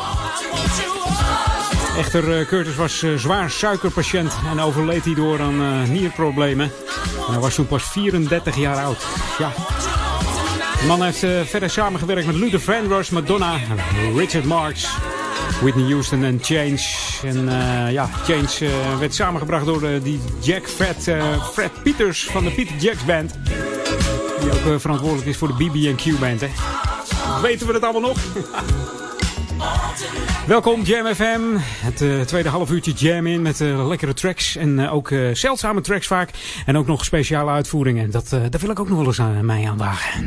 Echter, 1.98 2.39
eh, 2.39 2.48
Curtis 2.48 2.76
was 2.76 3.04
eh, 3.04 3.15
zwaar 3.15 3.52
suikerpatiënt 3.52 4.34
en 4.52 4.60
overleed 4.60 5.04
hierdoor 5.04 5.41
aan 5.41 5.91
nierproblemen. 5.91 6.71
hij 7.32 7.39
was 7.39 7.56
toen 7.56 7.67
pas 7.67 7.84
34 7.84 8.56
jaar 8.56 8.84
oud. 8.84 9.06
Ja, 9.38 9.52
de 10.80 10.86
man 10.88 11.04
heeft 11.04 11.24
uh, 11.24 11.42
verder 11.42 11.70
samengewerkt 11.70 12.26
met 12.26 12.36
Luther 12.36 12.60
Vandross, 12.60 13.10
Madonna, 13.10 13.60
Richard 14.16 14.46
Marx, 14.46 14.88
Whitney 15.62 15.92
Houston 15.92 16.24
en 16.24 16.40
Change. 16.42 16.80
En 17.24 17.46
uh, 17.46 17.92
ja, 17.92 18.10
Change 18.24 18.58
uh, 18.62 19.00
werd 19.00 19.16
samengebracht 19.16 19.66
door 19.66 19.82
die 20.04 20.20
Jack 20.42 20.68
Fred, 20.68 21.12
Fred 21.54 21.84
Peters 21.84 22.26
van 22.26 22.44
de 22.44 22.52
Peter 22.52 22.76
Jacks 22.76 23.06
Band. 23.06 23.34
Die 24.40 24.52
ook 24.52 24.82
verantwoordelijk 24.82 25.28
is 25.28 25.38
voor 25.38 25.48
de 25.48 25.54
BB&Q 25.54 26.20
Band. 26.20 26.42
Hè. 26.42 26.50
Weten 27.42 27.68
we 27.68 27.74
het 27.74 27.84
allemaal 27.84 28.02
nog? 28.02 28.18
Welkom 30.47 30.81
Jam 30.81 31.15
FM, 31.15 31.41
het 31.60 32.01
uh, 32.01 32.21
tweede 32.21 32.49
half 32.49 32.71
uurtje 32.71 32.91
Jam 32.91 33.27
in 33.27 33.41
met 33.41 33.62
uh, 33.62 33.88
lekkere 33.88 34.13
tracks 34.13 34.55
en 34.55 34.79
uh, 34.79 34.93
ook 34.93 35.13
zeldzame 35.34 35.81
tracks 35.81 36.08
vaak. 36.08 36.29
En 36.65 36.77
ook 36.77 36.88
nog 36.88 37.05
speciale 37.05 37.51
uitvoeringen. 37.51 38.12
Dat, 38.12 38.29
daar 38.29 38.60
wil 38.60 38.69
ik 38.69 38.79
ook 38.79 38.89
nog 38.89 38.97
wel 38.97 39.05
eens 39.08 39.19
aan 39.19 39.45
mij 39.45 39.69
aandagen. 39.69 40.23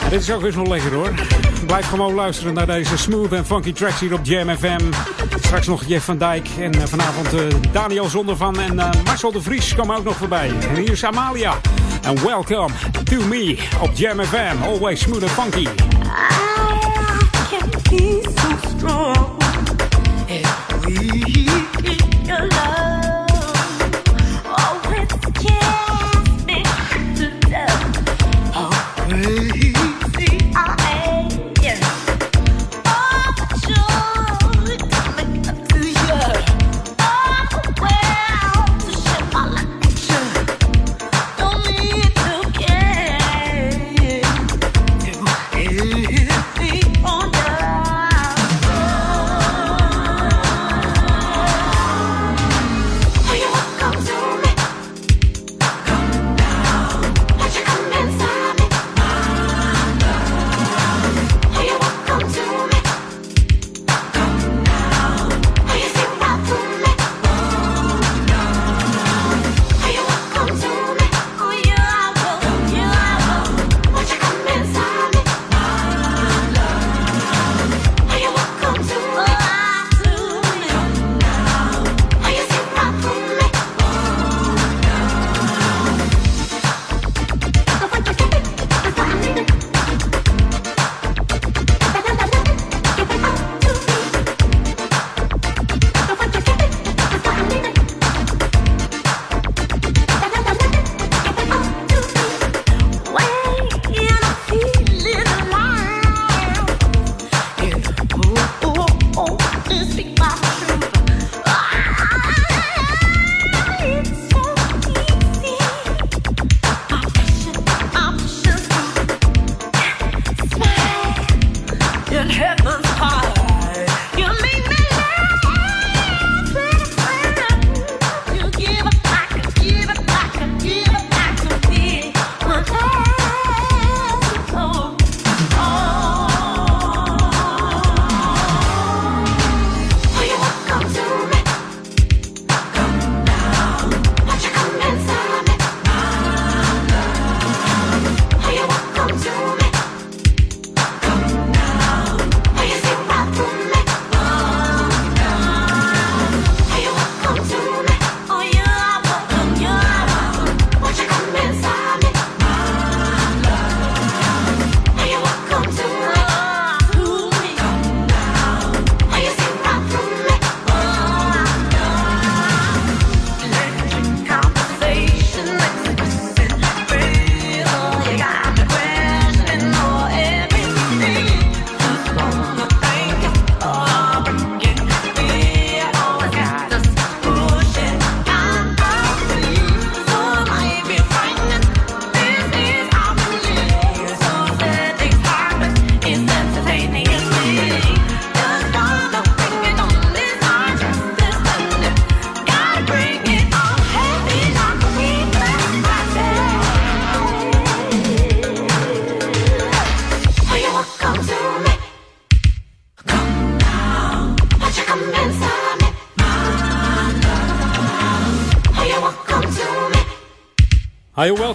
Ja, 0.00 0.08
dit 0.08 0.20
is 0.20 0.30
ook 0.30 0.40
weer 0.40 0.52
zo 0.52 0.62
lekker 0.62 0.92
hoor. 0.92 1.12
Blijf 1.66 1.88
gewoon 1.88 2.14
luisteren 2.14 2.54
naar 2.54 2.66
deze 2.66 2.98
smooth 2.98 3.32
en 3.32 3.46
funky 3.46 3.72
tracks 3.72 4.00
hier 4.00 4.12
op 4.12 4.24
Jam 4.24 4.56
FM. 4.56 4.92
Straks 5.40 5.66
nog 5.66 5.84
Jeff 5.86 6.04
van 6.04 6.18
Dijk 6.18 6.48
en 6.58 6.88
vanavond 6.88 7.28
Daniel 7.72 8.08
Zondervan 8.08 8.60
en 8.60 8.74
Marcel 9.04 9.32
de 9.32 9.42
Vries 9.42 9.74
komen 9.74 9.96
ook 9.96 10.04
nog 10.04 10.16
voorbij. 10.16 10.50
En 10.68 10.74
hier 10.74 10.92
is 10.92 11.04
Amalia. 11.04 11.54
En 12.02 12.24
welcome 12.24 12.74
to 13.04 13.26
me 13.26 13.58
op 13.82 13.90
Jam 13.94 14.24
FM. 14.24 14.62
Always 14.62 15.00
smooth 15.00 15.22
and 15.22 15.30
funky. 15.30 15.91
I, 16.14 17.20
I 17.34 17.46
can 17.50 17.70
be 17.90 18.22
so 18.22 18.76
strong. 18.76 19.41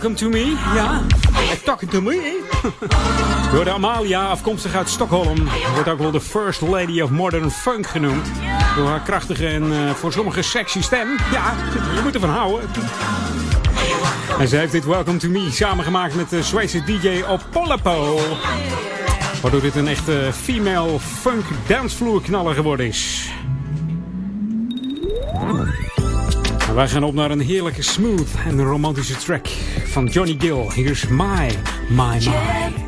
Welcome 0.07 0.31
to 0.31 0.39
me? 0.39 0.55
Ja. 0.75 1.01
Talking 1.63 1.91
to 1.91 2.01
me. 2.01 2.41
Door 3.53 3.63
de 3.63 3.71
Amalia, 3.71 4.27
afkomstig 4.27 4.75
uit 4.75 4.89
Stockholm. 4.89 5.47
Wordt 5.73 5.89
ook 5.89 5.99
wel 5.99 6.11
de 6.11 6.21
First 6.21 6.61
Lady 6.61 7.01
of 7.01 7.09
Modern 7.09 7.51
Funk 7.51 7.87
genoemd. 7.87 8.27
Door 8.75 8.87
haar 8.87 9.01
krachtige 9.01 9.47
en 9.47 9.63
uh, 9.63 9.91
voor 9.91 10.13
sommigen 10.13 10.43
sexy 10.43 10.81
stem. 10.81 11.07
Ja, 11.31 11.53
je 11.95 12.01
moet 12.03 12.13
ervan 12.13 12.29
houden. 12.29 12.69
En 14.39 14.47
ze 14.47 14.57
heeft 14.57 14.71
dit 14.71 14.85
Welcome 14.85 15.17
to 15.17 15.29
Me 15.29 15.51
samengemaakt 15.51 16.15
met 16.15 16.29
de 16.29 16.43
Zweedse 16.43 16.83
DJ 16.83 17.23
Opolapo. 17.27 18.19
Waardoor 19.41 19.61
dit 19.61 19.75
een 19.75 19.87
echte 19.87 20.29
female 20.33 20.99
funk 20.99 21.45
dancevloer 21.67 22.21
knaller 22.21 22.53
geworden 22.53 22.87
is. 22.87 23.31
En 26.67 26.75
wij 26.75 26.87
gaan 26.87 27.03
op 27.03 27.13
naar 27.13 27.31
een 27.31 27.39
heerlijke 27.39 27.81
smooth 27.81 28.29
en 28.45 28.63
romantische 28.63 29.15
track 29.15 29.47
van 29.97 30.07
Johnny 30.07 30.35
Gill. 30.39 30.71
Hier 30.73 30.89
is 30.89 31.07
My, 31.07 31.49
My, 31.89 32.19
My. 32.19 32.86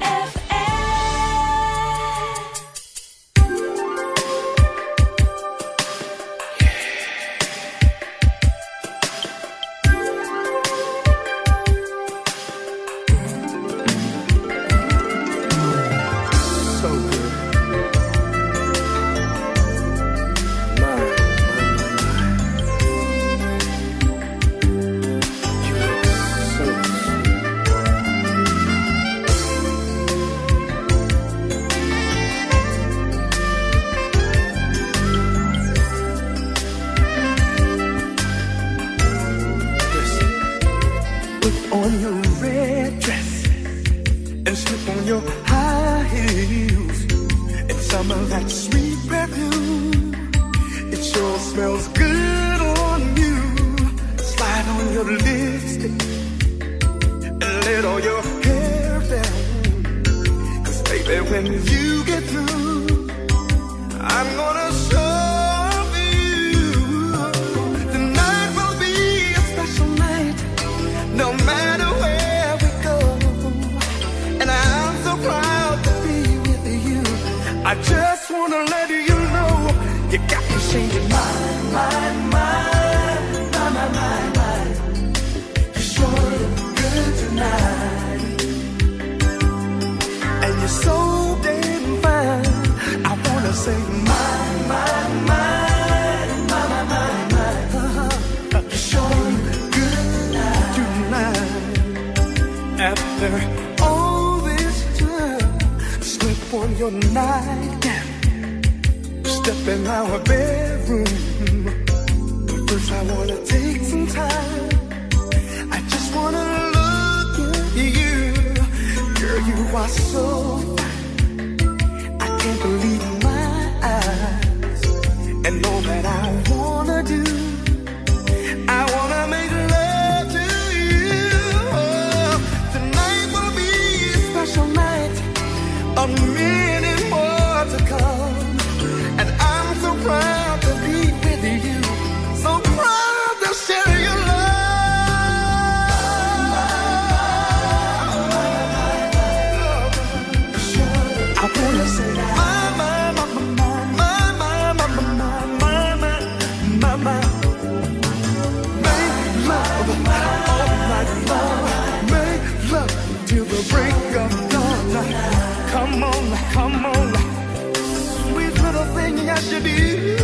You 169.79 170.18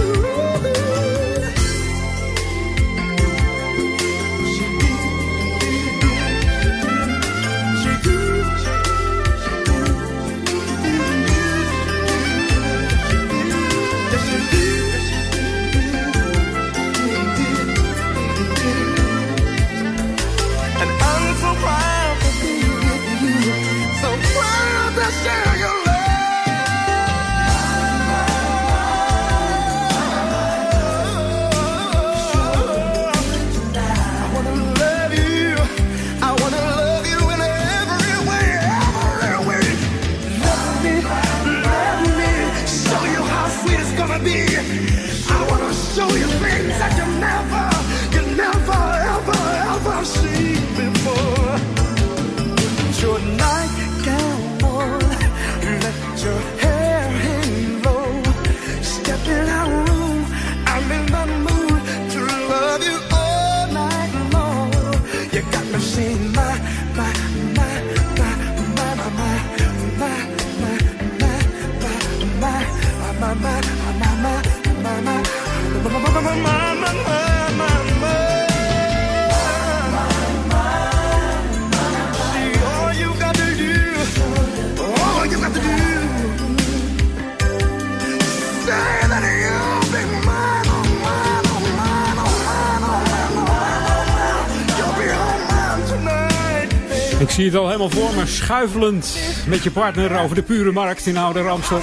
zie 97.35 97.45
het 97.45 97.55
al 97.55 97.65
helemaal 97.65 97.89
voor 97.89 98.15
me, 98.15 98.25
schuifelend 98.25 99.17
met 99.47 99.63
je 99.63 99.71
partner 99.71 100.19
over 100.19 100.35
de 100.35 100.41
pure 100.41 100.71
markt 100.71 101.05
in 101.05 101.17
Oude 101.17 101.41
Ramstel. 101.41 101.81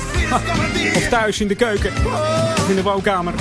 Of 0.94 1.08
thuis 1.08 1.40
in 1.40 1.48
de 1.48 1.54
keuken, 1.54 1.92
of 2.58 2.68
in 2.68 2.76
de 2.76 2.82
woonkamer. 2.82 3.34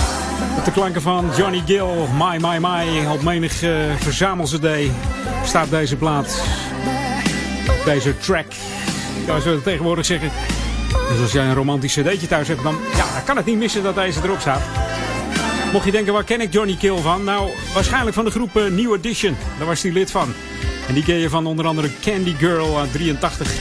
Met 0.56 0.66
de 0.66 0.72
klanken 0.72 1.02
van 1.02 1.30
Johnny 1.38 1.64
Gill, 1.66 2.08
My 2.18 2.38
My 2.38 2.58
My. 2.58 3.06
Op 3.06 3.22
menig 3.24 3.64
uh, 3.64 3.76
verzamelcd 3.98 4.60
staat 5.46 5.70
deze 5.70 5.96
plaat. 5.96 6.42
Deze 7.86 8.18
track. 8.18 8.46
Ja, 9.26 9.40
zou 9.40 9.56
het 9.56 9.64
tegenwoordig 9.64 10.06
zeggen. 10.06 10.32
Dus 11.10 11.22
als 11.22 11.32
jij 11.32 11.46
een 11.46 11.56
romantisch 11.56 11.94
cd'tje 11.94 12.28
thuis 12.28 12.48
hebt, 12.48 12.64
dan, 12.64 12.76
ja, 12.96 13.06
kan 13.26 13.36
het 13.36 13.46
niet 13.46 13.58
missen 13.58 13.84
dat 13.84 13.96
deze 13.96 14.20
erop 14.24 14.40
staat. 14.40 14.62
Mocht 15.72 15.86
je 15.86 15.92
denken, 15.92 16.14
waar 16.14 16.24
ken 16.24 16.42
ik 16.42 16.54
Johnny 16.54 16.76
Kill 16.76 16.98
van? 16.98 17.24
Nou, 17.24 17.50
waarschijnlijk 17.74 18.16
van 18.16 18.26
de 18.26 18.32
groep 18.32 18.58
uh, 18.58 18.64
New 18.64 18.94
Edition. 18.94 19.38
Daar 19.58 19.68
was 19.68 19.82
hij 19.82 19.92
lid 19.92 20.12
van. 20.12 20.34
En 20.92 20.98
die 20.98 21.06
ken 21.06 21.30
van 21.30 21.46
onder 21.46 21.66
andere 21.66 21.90
Candy 22.02 22.36
Girl 22.36 22.80
uit 22.80 22.92
83. 22.92 23.54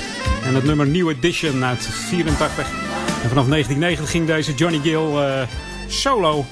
En 0.44 0.54
het 0.54 0.64
nummer 0.64 0.86
New 0.86 1.08
Edition 1.08 1.64
uit 1.64 1.86
84. 1.86 2.66
En 3.22 3.28
vanaf 3.28 3.46
1990 3.48 4.10
ging 4.10 4.26
deze 4.26 4.54
Johnny 4.54 4.78
Gill 4.78 5.14
uh, 5.14 5.42
solo. 5.88 6.44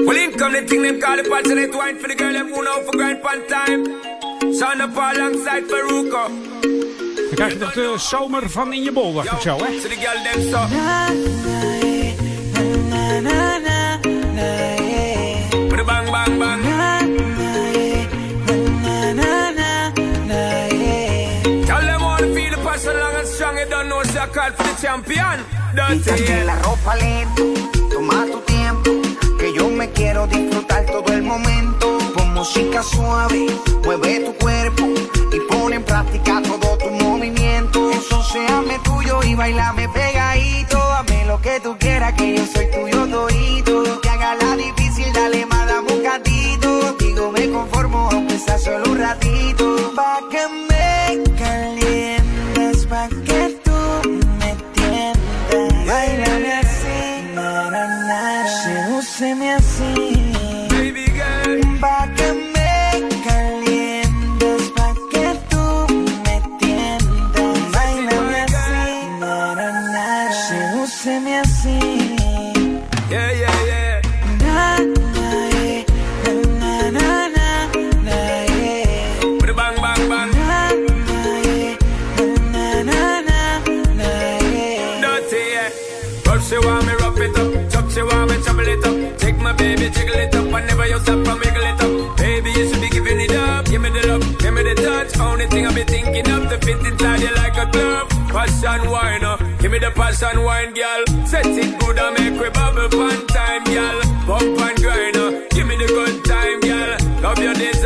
Well, 0.05 0.17
in 0.17 0.35
come 0.35 0.51
the 0.51 0.63
thing 0.65 0.81
them 0.81 0.99
call 0.99 1.15
the 1.15 1.29
passionate 1.29 1.71
wine 1.71 1.99
for 1.99 2.07
the 2.07 2.15
girl 2.15 2.33
them 2.33 2.47
who 2.47 2.63
know 2.63 2.83
for 2.83 2.97
grind 2.97 3.21
pan 3.21 3.41
time. 3.47 4.20
Son 4.53 4.81
up 4.81 4.97
alongside 4.97 5.65
Faruko. 5.67 6.27
Dan 7.15 7.35
krijg 7.35 7.51
je 7.51 7.57
toch 7.57 7.73
de 7.73 7.93
zomer 7.97 8.49
van 8.49 8.73
in 8.73 8.83
je 8.83 8.91
bol, 8.91 9.13
dacht 9.13 9.31
ik 9.31 9.39
zo, 9.39 9.57
hè? 9.57 9.79
So 9.79 9.87
the 9.87 9.95
girl 9.95 10.23
them 10.23 10.41
so. 10.51 10.59
Put 15.69 15.79
a 15.79 15.83
bang 15.83 16.09
bang 16.11 16.37
bang. 16.39 16.61
Tell 21.65 21.85
them 21.85 22.03
all 22.03 22.17
to 22.17 22.33
feel 22.33 22.51
the 22.51 22.59
passion 22.63 22.95
long 22.99 23.15
and 23.15 23.27
strong. 23.27 23.57
You 23.57 23.69
don't 23.69 23.87
know, 23.87 24.03
so 24.03 24.19
I 24.19 24.27
call 24.27 24.51
for 24.51 24.63
the 24.63 24.75
champion. 24.81 25.45
Don't 25.75 26.45
la 26.45 26.55
ropa 26.61 26.95
lento, 26.95 27.43
toma 27.89 28.25
tu 28.25 28.41
tiempo 28.45 28.91
que 29.39 29.53
yo 29.53 29.69
me 29.69 29.89
quiero 29.91 30.27
disfrutar 30.27 30.85
todo 30.85 31.13
el 31.13 31.21
momento. 31.23 32.00
Música 32.41 32.81
suave, 32.81 33.45
mueve 33.83 34.21
tu 34.21 34.33
cuerpo 34.33 34.87
y 35.31 35.39
pone 35.41 35.75
en 35.75 35.83
práctica 35.83 36.41
todo 36.41 36.75
tu 36.75 36.89
movimiento. 36.89 37.91
Eso 37.91 38.23
seame 38.23 38.79
tuyo 38.79 39.21
y 39.21 39.35
bailame 39.35 39.87
pegadito. 39.89 40.75
Dame 40.75 41.25
lo 41.27 41.39
que 41.39 41.59
tú 41.59 41.77
quieras, 41.77 42.13
que 42.13 42.37
yo 42.37 42.43
soy 42.47 42.65
tuyo 42.71 43.05
todito. 43.05 44.01
Que 44.01 44.09
haga 44.09 44.33
la 44.33 44.55
difícil, 44.55 45.13
dale 45.13 45.45
más, 45.45 45.67
dame 45.67 45.93
un 45.93 46.01
gatito. 46.01 46.93
Digo, 46.97 47.31
me 47.31 47.47
conformo, 47.47 48.09
aunque 48.11 48.39
sea 48.39 48.57
solo 48.57 48.89
un 48.89 48.97
ratito. 48.97 49.93
Pa' 49.95 50.21
que 50.31 50.47
me 50.67 51.23
calientes, 51.37 52.87
pa' 52.87 53.07
que 53.07 53.59
tú 53.63 54.09
me 54.39 54.55
tiendas. 54.73 55.85
Bailame 55.85 56.53
así, 56.53 57.35
na, 57.35 57.69
na, 57.69 58.47
Sedúceme 58.63 59.53
así. 59.53 60.10
She 86.51 86.57
me 86.57 86.93
it. 87.25 87.69
Chop 87.71 87.89
she 87.89 88.01
me 88.01 88.35
it 88.67 88.85
up. 88.85 89.17
Take 89.17 89.37
my 89.37 89.53
baby, 89.53 89.89
jiggle 89.89 90.15
it 90.15 90.35
up. 90.35 90.45
Whenever 90.51 90.85
you 90.87 90.99
stop 90.99 91.27
and 91.27 91.39
wiggle 91.39 91.50
Only 95.21 95.47
thing 95.47 95.65
I 95.67 95.73
be 95.73 95.83
thinking 95.83 96.29
of 96.29 96.49
to 96.49 96.57
fit 96.65 96.79
inside 96.85 97.21
you 97.21 97.33
like 97.35 97.57
a 97.57 97.65
glove. 97.71 98.09
Passion 98.35 98.89
wine, 98.89 99.23
uh. 99.23 99.37
give 99.59 99.71
me 99.71 99.79
the 99.79 99.91
passion 99.91 100.43
wine, 100.43 100.73
girl. 100.73 101.01
Set 101.25 101.45
it 101.45 101.79
good 101.79 101.97
and 101.99 102.13
make 102.17 102.41
we 102.41 102.49
bubble 102.49 102.89
fun 102.89 103.27
time, 103.27 103.63
girl. 103.65 104.01
Pump 104.27 104.59
and 104.67 104.77
grind, 104.83 105.17
uh. 105.17 105.47
give 105.51 105.67
me 105.67 105.75
the 105.77 105.87
good 105.87 106.25
time, 106.25 106.59
girl. 106.61 107.21
Love 107.21 107.39
your 107.39 107.53
design 107.53 107.80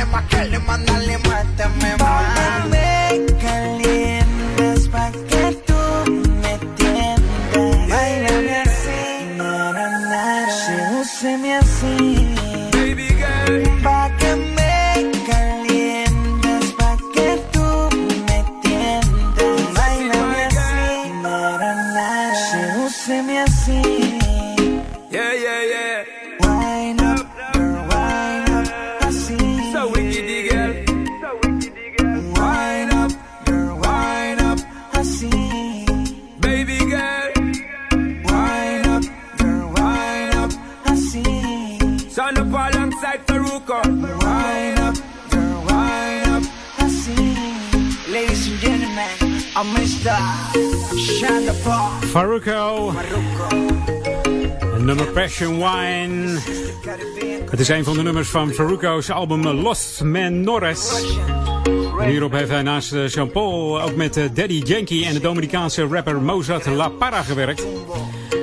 Dale 0.00 0.12
más 0.12 0.24
que 0.28 0.44
le 0.46 0.58
mandale 0.60 1.18
más, 1.18 1.44
te 1.58 1.68
me 1.68 1.92
mata. 1.98 2.79
Passion 55.30 55.56
Wine. 55.56 56.38
Het 57.50 57.60
is 57.60 57.68
een 57.68 57.84
van 57.84 57.94
de 57.94 58.02
nummers 58.02 58.28
van 58.28 58.52
Faruko's 58.52 59.10
album 59.10 59.46
Lost 59.46 60.02
Man 60.02 60.40
Norris. 60.40 61.04
Hierop 62.06 62.32
heeft 62.32 62.48
hij 62.48 62.62
naast 62.62 62.92
eh, 62.92 63.08
Jean-Paul 63.08 63.82
ook 63.82 63.94
met 63.94 64.16
eh, 64.16 64.24
Daddy 64.34 64.62
Yankee 64.64 65.06
en 65.06 65.12
de 65.12 65.20
Dominicaanse 65.20 65.86
rapper 65.86 66.22
Mozart 66.22 66.66
La 66.66 66.88
Parra 66.88 67.22
gewerkt. 67.22 67.66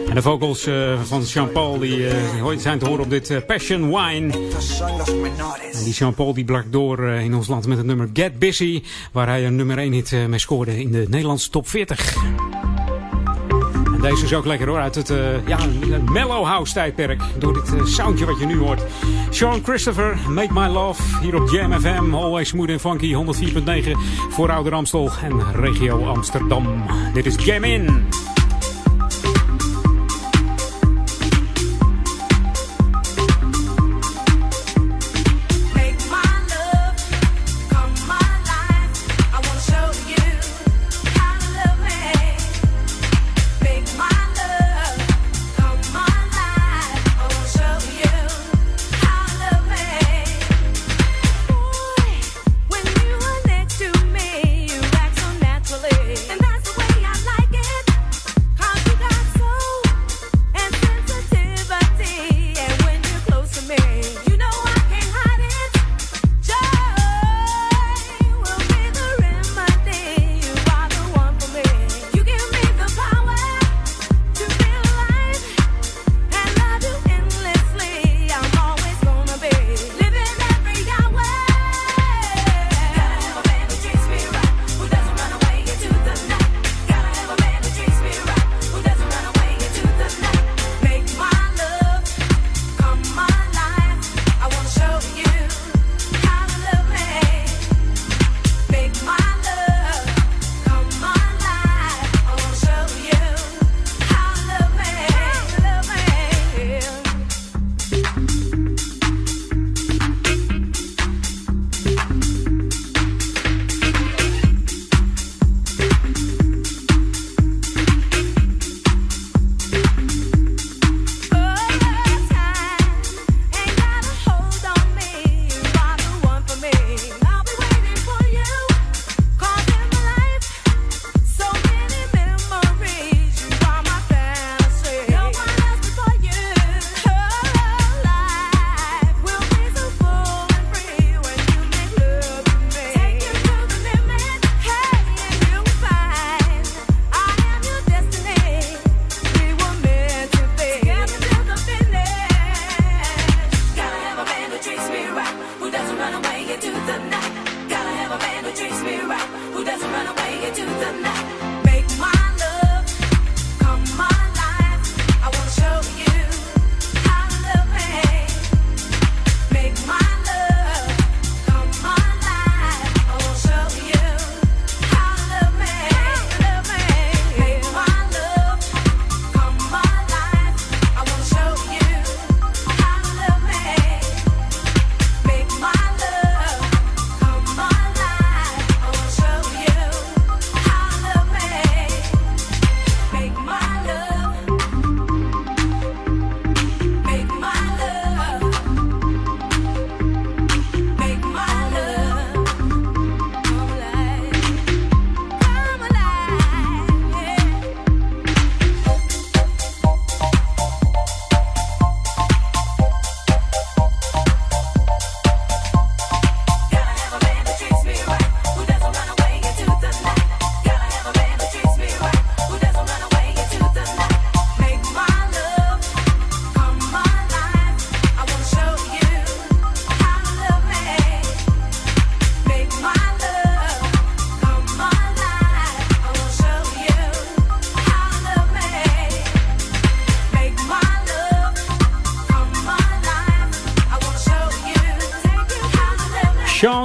En 0.09 0.15
de 0.15 0.21
vocals 0.21 0.67
uh, 0.67 1.01
van 1.01 1.21
Jean-Paul 1.21 1.79
die, 1.79 2.07
zijn 2.57 2.79
te 2.79 2.87
horen 2.87 3.03
op 3.03 3.09
dit 3.09 3.45
Passion 3.47 3.87
Wine. 3.87 4.33
En 5.73 5.83
die 5.83 5.93
Jean-Paul 5.93 6.33
die 6.33 6.45
blak 6.45 6.65
door 6.69 6.99
in 7.07 7.35
ons 7.35 7.47
land 7.47 7.67
met 7.67 7.77
het 7.77 7.85
nummer 7.85 8.09
Get 8.13 8.39
Busy. 8.39 8.83
Waar 9.11 9.27
hij 9.27 9.45
een 9.45 9.55
nummer 9.55 9.77
1 9.77 9.91
hit 9.91 10.11
mee 10.27 10.39
scoorde 10.39 10.79
in 10.79 10.91
de 10.91 11.05
Nederlandse 11.09 11.49
top 11.49 11.67
40. 11.67 12.66
En 13.97 14.03
deze 14.03 14.23
is 14.23 14.33
ook 14.33 14.45
lekker 14.45 14.67
hoor, 14.67 14.79
uit 14.79 14.95
het 14.95 15.13
ja, 15.45 15.59
mellow 16.11 16.45
house 16.45 16.73
tijdperk. 16.73 17.21
Door 17.37 17.53
dit 17.53 17.87
soundje 17.87 18.25
wat 18.25 18.39
je 18.39 18.45
nu 18.45 18.57
hoort. 18.57 18.81
Sean 19.29 19.63
Christopher, 19.63 20.17
Make 20.29 20.53
My 20.53 20.67
Love. 20.67 21.01
Hier 21.21 21.41
op 21.41 21.49
Jam 21.49 21.79
FM, 21.79 22.13
always 22.13 22.47
smooth 22.49 22.69
and 22.69 22.81
funky. 22.81 23.13
104.9 23.13 23.91
voor 24.29 24.51
Ouder 24.51 24.73
Amstel 24.73 25.11
en 25.23 25.53
regio 25.53 26.05
Amsterdam. 26.05 26.83
Dit 27.13 27.25
is 27.25 27.45
Jam 27.45 27.63
In. 27.63 28.07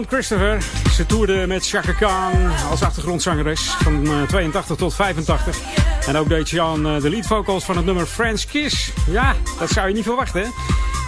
Christopher. 0.08 0.62
Ze 0.94 1.06
toerde 1.06 1.46
met 1.46 1.68
Chaka 1.68 1.92
Khan 1.92 2.32
als 2.70 2.82
achtergrondzangeres 2.82 3.60
van 3.60 4.26
82 4.26 4.70
eh, 4.70 4.82
tot 4.82 4.94
85. 4.94 5.58
En 6.06 6.16
ook 6.16 6.28
deed 6.28 6.48
Sean 6.48 6.86
uh, 6.86 7.02
de 7.02 7.10
lead 7.10 7.26
vocals 7.26 7.64
van 7.64 7.76
het 7.76 7.84
nummer 7.84 8.06
French 8.06 8.44
Kiss. 8.44 8.92
Ja, 9.10 9.34
dat 9.58 9.70
zou 9.70 9.88
je 9.88 9.94
niet 9.94 10.04
verwachten. 10.04 10.42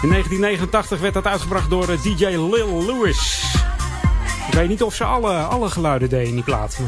In 0.02 0.08
1989 0.08 1.00
werd 1.00 1.14
dat 1.14 1.26
uitgebracht 1.26 1.70
door 1.70 1.88
eh, 1.88 2.02
DJ 2.02 2.24
Lil 2.24 2.84
Lewis. 2.86 3.42
Ik 4.48 4.54
weet 4.54 4.68
niet 4.68 4.82
of 4.82 4.94
ze 4.94 5.04
alle, 5.04 5.32
alle 5.32 5.70
geluiden 5.70 6.08
deden 6.08 6.28
in 6.28 6.34
die 6.34 6.44
plaat. 6.44 6.78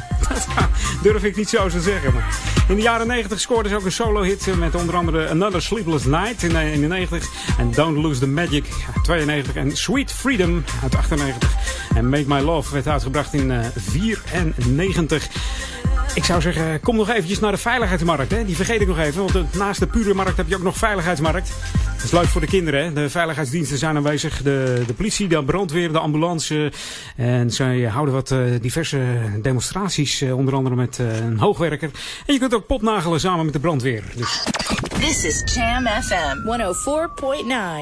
Durf 1.02 1.24
ik 1.24 1.36
niet 1.36 1.48
zo 1.48 1.68
te 1.68 1.80
zeggen. 1.80 2.14
Maar 2.14 2.38
In 2.68 2.76
de 2.76 2.82
jaren 2.82 3.07
90 3.07 3.40
scoorde 3.40 3.68
ze 3.68 3.76
ook 3.76 3.84
een 3.84 3.92
solo-hit 3.92 4.57
met 4.59 4.74
onder 4.74 4.96
andere 4.96 5.28
Another 5.28 5.62
Sleepless 5.62 6.04
Night 6.04 6.42
in, 6.42 6.57
in 6.57 6.80
de 6.80 6.86
90. 6.86 7.28
En 7.59 7.70
Don't 7.70 7.96
Lose 7.96 8.20
the 8.20 8.28
Magic 8.28 8.64
uit 8.94 9.04
92. 9.04 9.54
En 9.54 9.76
Sweet 9.76 10.12
Freedom 10.12 10.64
uit 10.82 10.96
98. 10.96 11.55
En 11.97 12.09
Make 12.09 12.24
My 12.28 12.40
Love 12.40 12.72
werd 12.72 12.88
uitgebracht 12.88 13.34
in 13.34 13.53
94. 13.76 15.28
Ik 16.14 16.24
zou 16.24 16.40
zeggen, 16.40 16.80
kom 16.80 16.97
nog 16.97 17.09
eventjes 17.11 17.40
naar 17.40 17.53
de 17.53 17.59
veiligheidsmarkt. 17.59 18.30
Hè? 18.30 18.44
Die 18.44 18.57
vergeet 18.57 18.80
ik 18.80 18.86
nog 18.86 18.99
even, 18.99 19.32
want 19.32 19.55
naast 19.55 19.80
de 19.80 19.86
pure 19.86 20.14
markt 20.14 20.36
heb 20.36 20.49
je 20.49 20.57
ook 20.57 20.62
nog 20.62 20.76
veiligheidsmarkt. 20.76 21.53
Dat 21.97 22.05
is 22.05 22.11
leuk 22.11 22.24
voor 22.24 22.40
de 22.40 22.47
kinderen. 22.47 22.84
Hè? 22.84 22.92
De 22.92 23.11
veiligheidsdiensten 23.11 23.78
zijn 23.78 23.97
aanwezig. 23.97 24.42
De, 24.42 24.82
de 24.86 24.94
politie, 24.94 25.28
de 25.28 25.44
brandweer, 25.44 25.92
de 25.92 25.99
ambulance. 25.99 26.72
En 27.16 27.51
zij 27.51 27.82
houden 27.82 28.14
wat 28.14 28.30
uh, 28.30 28.40
diverse 28.61 29.01
demonstraties. 29.42 30.22
Uh, 30.22 30.36
onder 30.36 30.55
andere 30.55 30.74
met 30.74 30.99
uh, 30.99 31.16
een 31.16 31.38
hoogwerker. 31.38 31.90
En 32.26 32.32
je 32.32 32.38
kunt 32.38 32.55
ook 32.55 32.66
popnagelen 32.66 33.20
samen 33.20 33.44
met 33.44 33.55
de 33.55 33.61
brandweer. 33.61 34.03
Dus. 34.16 34.44
This 34.99 35.24
is 35.24 35.55
Jam 35.55 35.86
FM 35.86 36.36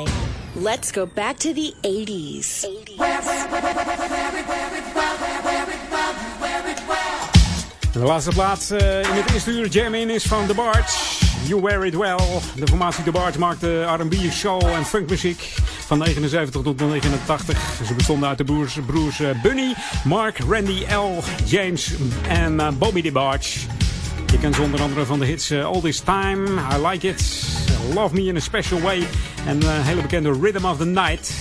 104.9. 0.07 0.11
Let's 0.63 0.91
go 0.91 1.09
back 1.15 1.37
to 1.37 1.53
the 1.53 1.75
80s. 1.83 2.65
80s. 2.65 3.34
De 7.95 8.01
laatste 8.01 8.31
plaats 8.31 8.71
uh, 8.71 8.99
in 8.99 9.11
het 9.11 9.33
eerste 9.33 9.51
uur 9.51 9.69
Jam 9.69 9.95
In 9.95 10.11
is 10.11 10.25
van 10.25 10.47
The 10.47 10.55
Barge. 10.55 10.99
You 11.47 11.63
Wear 11.63 11.87
It 11.87 11.95
Well. 11.95 12.19
De 12.57 12.67
formatie 12.67 13.05
The 13.05 13.11
Barge 13.11 13.39
maakte 13.39 13.83
R&B, 13.83 14.15
soul 14.31 14.69
en 14.69 14.85
funkmuziek 14.85 15.41
van 15.87 15.99
79 15.99 16.63
tot 16.63 16.81
89. 16.81 17.59
Ze 17.87 17.95
bestonden 17.95 18.29
uit 18.29 18.39
de 18.39 18.45
broers, 18.45 18.79
broers 18.87 19.19
uh, 19.19 19.43
Bunny, 19.43 19.75
Mark, 20.05 20.39
Randy 20.39 20.85
L, 20.95 21.23
James 21.45 21.93
en 22.29 22.55
uh, 22.55 22.69
Bobby 22.79 23.03
The 23.03 23.13
Barge. 23.13 23.59
Je 24.27 24.39
kent 24.39 24.55
ze 24.55 24.63
onder 24.63 24.83
andere 24.83 25.05
van 25.05 25.19
de 25.19 25.27
hits 25.27 25.53
All 25.53 25.81
This 25.81 26.01
Time, 26.01 26.61
I 26.73 26.87
Like 26.87 27.09
It, 27.09 27.47
Love 27.95 28.15
Me 28.15 28.23
in 28.23 28.37
a 28.37 28.41
Special 28.41 28.81
Way 28.81 29.07
en 29.47 29.63
een 29.63 29.83
hele 29.83 30.01
bekende 30.01 30.39
Rhythm 30.41 30.65
of 30.65 30.77
the 30.77 30.85
Night. 30.87 31.33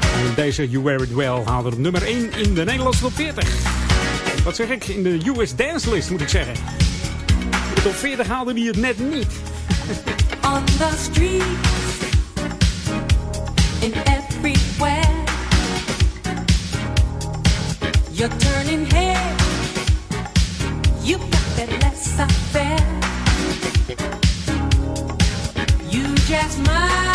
En 0.00 0.34
deze 0.34 0.70
You 0.70 0.84
Wear 0.84 1.02
It 1.02 1.14
Well 1.14 1.42
haalde 1.44 1.70
nummer 1.76 2.02
1 2.02 2.32
in 2.32 2.54
de 2.54 2.64
Nederlandse 2.64 3.00
top 3.00 3.12
40 3.14 3.83
wat 4.44 4.56
zeg 4.56 4.68
ik, 4.68 4.84
in 4.86 5.02
de 5.02 5.20
US 5.36 5.56
Dance 5.56 5.90
List 5.90 6.10
moet 6.10 6.20
ik 6.20 6.28
zeggen. 6.28 6.54
De 7.74 7.82
top 7.82 7.94
40 7.94 8.26
haalde 8.26 8.54
die 8.54 8.66
het 8.66 8.76
net 8.76 8.98
niet. 8.98 9.26
On 10.42 10.64
the 10.64 10.90
street, 10.98 11.42
in 13.80 13.92
everywhere, 13.94 15.08
you're 18.10 18.36
turning 18.36 18.92
head, 18.92 19.40
you 21.02 21.18
got 21.18 21.56
that 21.56 21.68
less 21.80 22.18
affair. 22.18 22.78
You 25.88 26.02
just 26.26 26.52
smile, 26.52 27.13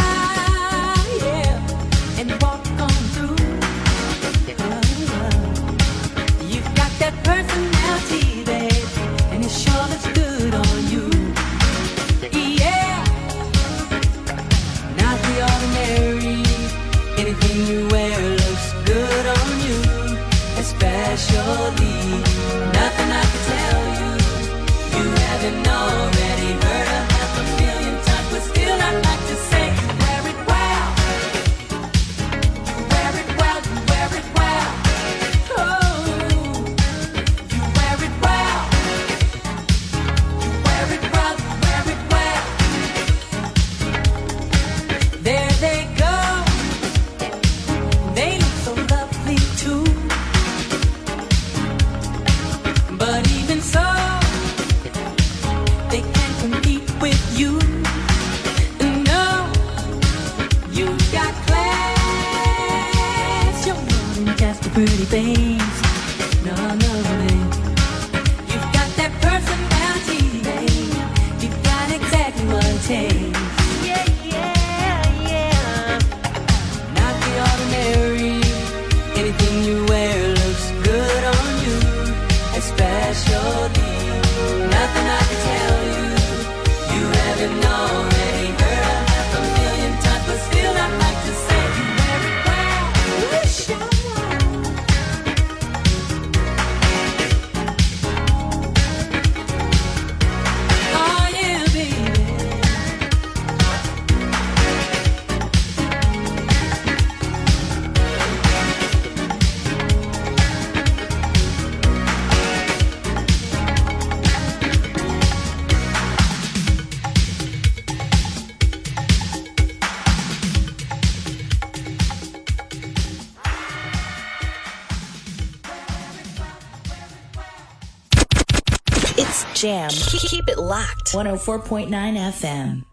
Jam. 129.79 129.89
Keep 129.89 130.49
it 130.49 130.57
locked. 130.57 131.13
104.9 131.13 131.89
FM. 131.89 132.88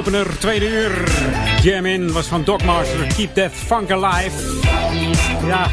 opener, 0.00 0.38
tweede 0.38 0.68
uur. 0.68 1.08
Jam 1.62 1.86
in 1.86 2.12
was 2.12 2.26
van 2.26 2.44
Dogmaster. 2.44 3.06
Keep 3.16 3.34
that 3.34 3.52
funk 3.52 3.90
alive. 3.90 4.30
Ja, 5.46 5.70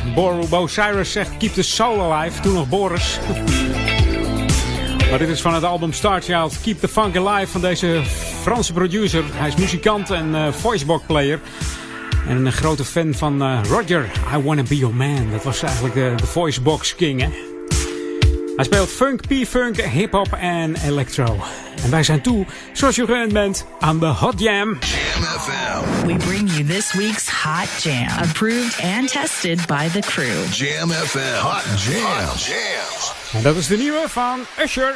Bo 0.50 0.68
Cyrus 0.68 1.12
zegt 1.12 1.38
keep 1.38 1.54
the 1.54 1.64
soul 1.64 2.14
alive. 2.14 2.42
Toen 2.42 2.54
nog 2.54 2.70
Boris. 2.70 3.18
Maar 5.10 5.20
dit 5.20 5.30
is 5.30 5.42
van 5.42 5.54
het 5.54 5.64
album 5.64 5.94
Star 5.94 6.22
Child 6.22 6.62
Keep 6.62 6.80
the 6.80 6.88
funk 6.88 7.18
alive 7.18 7.52
van 7.52 7.62
deze 7.62 8.02
Franse 8.42 8.74
producer. 8.74 9.24
Hij 9.34 9.48
is 9.48 9.56
muzikant 9.56 10.10
en 10.10 10.30
uh, 10.30 10.52
voicebox 10.52 11.04
player. 11.06 11.40
En 12.28 12.46
een 12.46 12.52
grote 12.52 12.86
fan 12.86 13.14
van 13.14 13.42
eh, 13.42 13.60
Roger. 13.70 14.12
I 14.36 14.42
Wanna 14.44 14.64
Be 14.64 14.78
Your 14.78 14.96
Man. 14.96 15.32
Dat 15.32 15.44
was 15.44 15.64
eigenlijk 15.64 15.94
de, 15.94 16.26
voice 16.26 16.62
box 16.62 16.96
king, 16.96 17.22
hè? 17.22 17.30
Hij 18.56 18.66
speelt 18.66 18.90
funk, 18.90 19.22
p-funk, 19.22 19.82
hip-hop 19.82 20.34
en 20.40 20.76
electro. 20.86 21.38
En 21.84 21.92
wij 21.92 22.04
zijn 22.04 22.22
toe 22.22 22.46
zoals 22.78 22.96
je 22.96 23.06
gewend 23.06 23.34
bent 23.34 23.66
aan 23.80 24.00
de 24.00 24.06
Hot 24.06 24.40
Jam. 24.40 24.78
Jam 24.80 26.06
We 26.06 26.16
bring 26.16 26.52
you 26.52 26.66
this 26.66 26.94
week's 26.94 27.30
Hot 27.30 27.84
Jam. 27.84 28.08
Approved 28.24 28.82
and 28.84 29.08
tested 29.10 29.66
by 29.66 29.90
the 29.90 30.00
crew. 30.00 30.46
Jam 30.52 30.92
FM. 30.92 31.36
Hot 31.40 31.64
Jam. 31.78 32.02
Hot 32.02 32.44
Jam. 32.44 32.58
En 33.34 33.42
dat 33.42 33.56
is 33.56 33.68
de 33.68 33.78
nieuwe 33.78 34.06
van 34.08 34.40
Usher. 34.64 34.96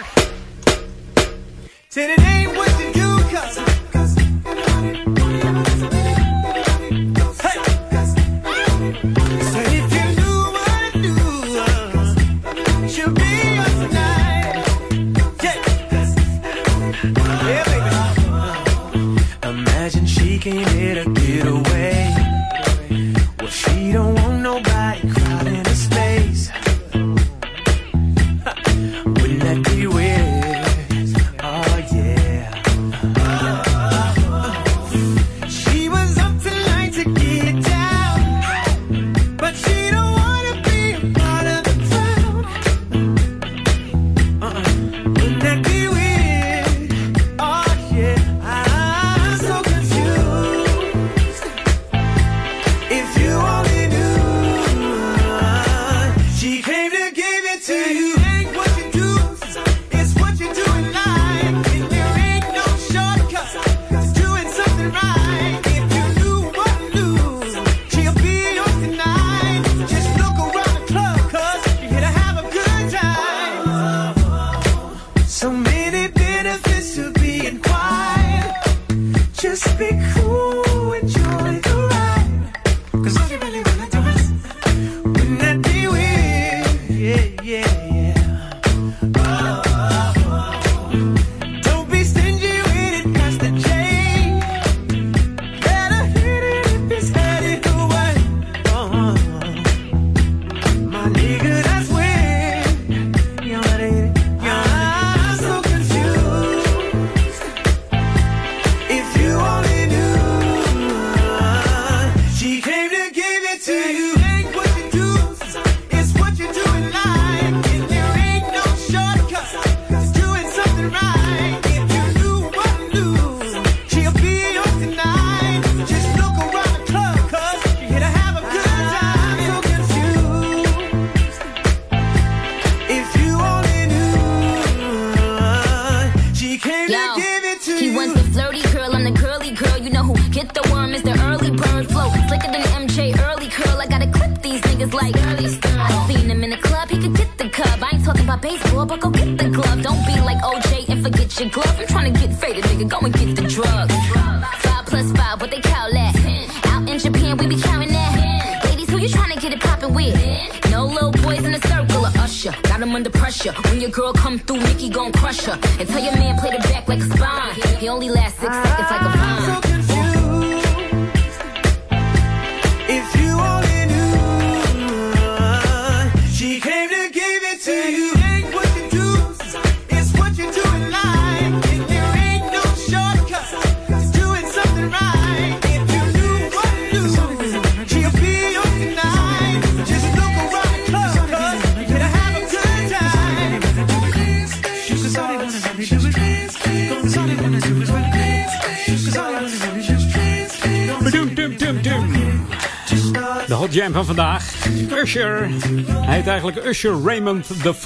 Usher 206.72 207.02
Raymond 207.04 207.50
IV. 207.50 207.86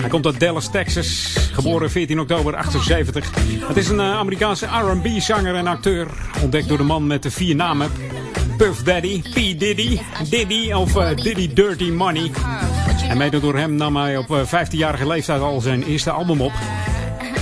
Hij 0.00 0.08
komt 0.08 0.26
uit 0.26 0.40
Dallas, 0.40 0.70
Texas. 0.70 1.36
Geboren 1.52 1.90
14 1.90 2.20
oktober 2.20 2.56
78. 2.56 3.30
Het 3.66 3.76
is 3.76 3.88
een 3.88 4.00
eh, 4.00 4.16
Amerikaanse 4.16 4.66
R&B-zanger 4.66 5.54
en 5.54 5.66
acteur. 5.66 6.06
Ontdekt 6.42 6.68
door 6.68 6.78
de 6.78 6.84
man 6.84 7.06
met 7.06 7.22
de 7.22 7.30
vier 7.30 7.54
namen. 7.54 7.90
Puff 8.56 8.82
Daddy, 8.82 9.20
P. 9.20 9.34
Diddy, 9.34 9.98
Diddy 10.30 10.72
of 10.72 10.96
eh, 10.96 11.16
Diddy 11.16 11.52
Dirty 11.52 11.90
Money. 11.90 12.30
En 13.08 13.16
mede 13.16 13.40
door 13.40 13.56
hem 13.56 13.74
nam 13.74 13.96
hij 13.96 14.16
op 14.16 14.30
eh, 14.30 14.66
15-jarige 14.66 15.06
leeftijd 15.06 15.40
al 15.40 15.60
zijn 15.60 15.82
eerste 15.82 16.10
album 16.10 16.40
op. 16.40 16.52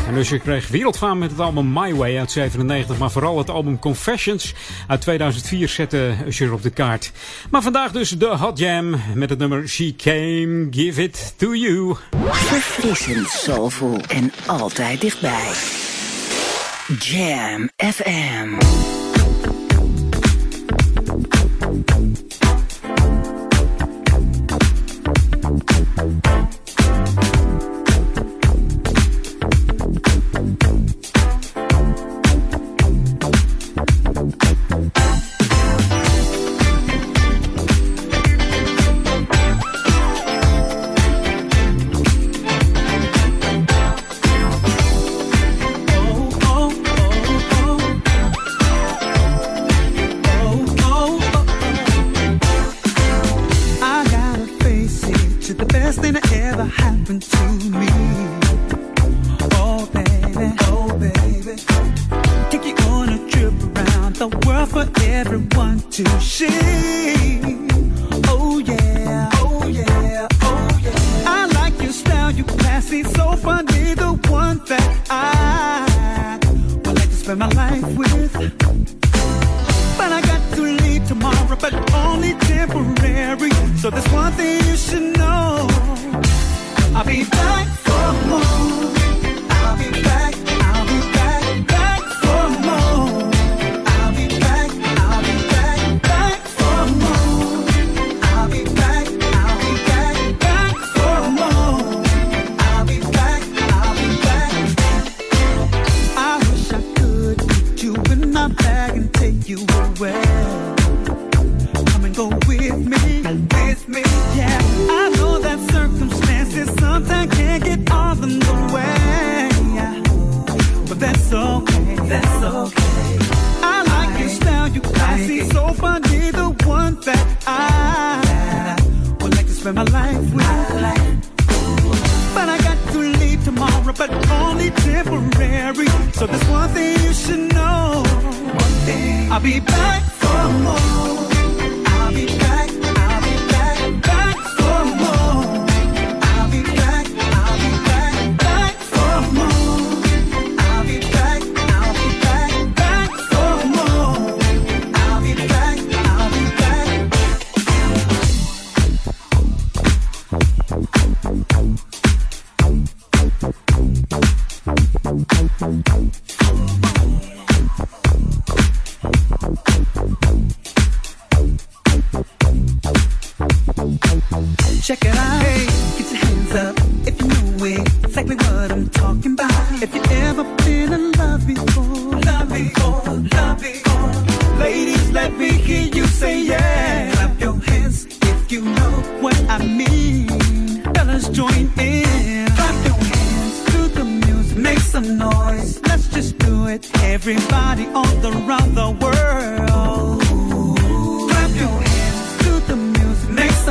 En 0.06 0.16
Usher 0.16 0.38
kreeg 0.38 0.68
wereldfaam 0.68 1.18
met 1.18 1.30
het 1.30 1.40
album 1.40 1.72
My 1.72 1.94
Way 1.94 2.18
uit 2.18 2.30
97, 2.30 2.98
maar 2.98 3.10
vooral 3.10 3.38
het 3.38 3.50
album 3.50 3.78
Confessions 3.78 4.54
uit 4.86 5.00
2004 5.00 5.68
zette 5.68 6.14
Usher 6.26 6.52
op 6.52 6.62
de 6.62 6.70
kaart. 6.70 7.12
Maar 7.50 7.62
vandaag 7.62 7.92
dus 7.92 8.10
de 8.10 8.26
Hot 8.26 8.58
Jam 8.58 8.96
met 9.14 9.30
het 9.30 9.38
nummer 9.38 9.68
She 9.68 9.94
Came, 9.96 10.66
Give 10.70 11.02
It 11.02 11.34
To 11.36 11.54
You. 11.54 11.96
Verfrissend, 12.30 13.28
soulful 13.28 14.00
en 14.08 14.32
altijd 14.46 15.00
dichtbij. 15.00 15.52
Jam 16.98 17.70
FM. 17.76 19.01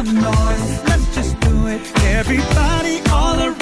Some 0.06 0.16
noise. 0.16 0.84
Let's 0.88 1.16
just 1.16 1.39
do 1.41 1.68
it. 1.68 1.82
Everybody 2.04 3.02
all 3.12 3.39
around 3.39 3.61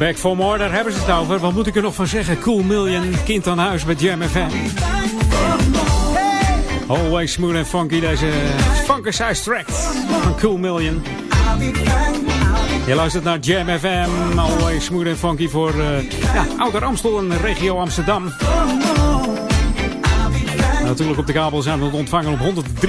Back 0.00 0.16
for 0.16 0.36
More, 0.36 0.58
daar 0.58 0.72
hebben 0.72 0.92
ze 0.92 0.98
het 1.00 1.10
over. 1.10 1.38
Wat 1.38 1.52
moet 1.52 1.66
ik 1.66 1.76
er 1.76 1.82
nog 1.82 1.94
van 1.94 2.06
zeggen? 2.06 2.38
Cool 2.38 2.62
Million, 2.62 3.14
kind 3.24 3.46
aan 3.46 3.58
huis 3.58 3.84
bij 3.84 3.94
Jam 3.94 4.22
FM. 4.22 4.48
Always 6.86 7.32
smooth 7.32 7.56
and 7.56 7.66
funky, 7.66 8.00
deze 8.00 8.26
funker-size 8.84 9.42
track 9.42 9.68
van 10.22 10.36
Cool 10.36 10.56
Million. 10.56 11.02
Je 12.86 12.94
luistert 12.94 13.24
naar 13.24 13.38
Jam 13.38 13.78
FM, 13.78 14.38
always 14.38 14.84
smooth 14.84 15.06
and 15.06 15.18
funky 15.18 15.48
voor 15.48 15.70
eh 15.80 16.10
ja, 16.10 16.46
Ouder 16.58 16.84
Amstel 16.84 17.18
en 17.18 17.38
regio 17.40 17.78
Amsterdam. 17.78 18.32
Natuurlijk 20.84 21.18
op 21.18 21.26
de 21.26 21.32
kabel 21.32 21.62
zijn 21.62 21.80
we 21.80 21.90
te 21.90 21.96
ontvangen 21.96 22.32
op 22.32 22.38
103.3 22.38 22.88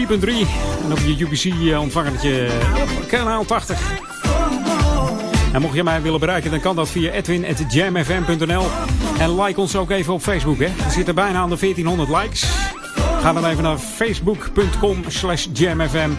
en 0.83 0.91
op 0.91 0.99
je 1.05 1.15
UBC-ontvangertje 1.19 2.49
op 2.81 3.07
kanaal 3.07 3.45
80. 3.45 4.10
En 5.53 5.61
mocht 5.61 5.75
je 5.75 5.83
mij 5.83 6.01
willen 6.01 6.19
bereiken, 6.19 6.51
dan 6.51 6.59
kan 6.59 6.75
dat 6.75 6.89
via 6.89 7.11
edwin.jamfm.nl. 7.11 8.65
En 9.19 9.41
like 9.41 9.59
ons 9.59 9.75
ook 9.75 9.89
even 9.89 10.13
op 10.13 10.21
Facebook. 10.21 10.59
Hè. 10.59 10.67
We 10.85 10.91
zitten 10.91 11.15
bijna 11.15 11.39
aan 11.39 11.49
de 11.49 11.57
1400 11.59 12.09
likes. 12.09 12.45
Ga 13.21 13.33
dan 13.33 13.45
even 13.45 13.63
naar 13.63 13.77
facebook.com 13.77 15.03
slash 15.07 15.47
jamfm. 15.53 16.09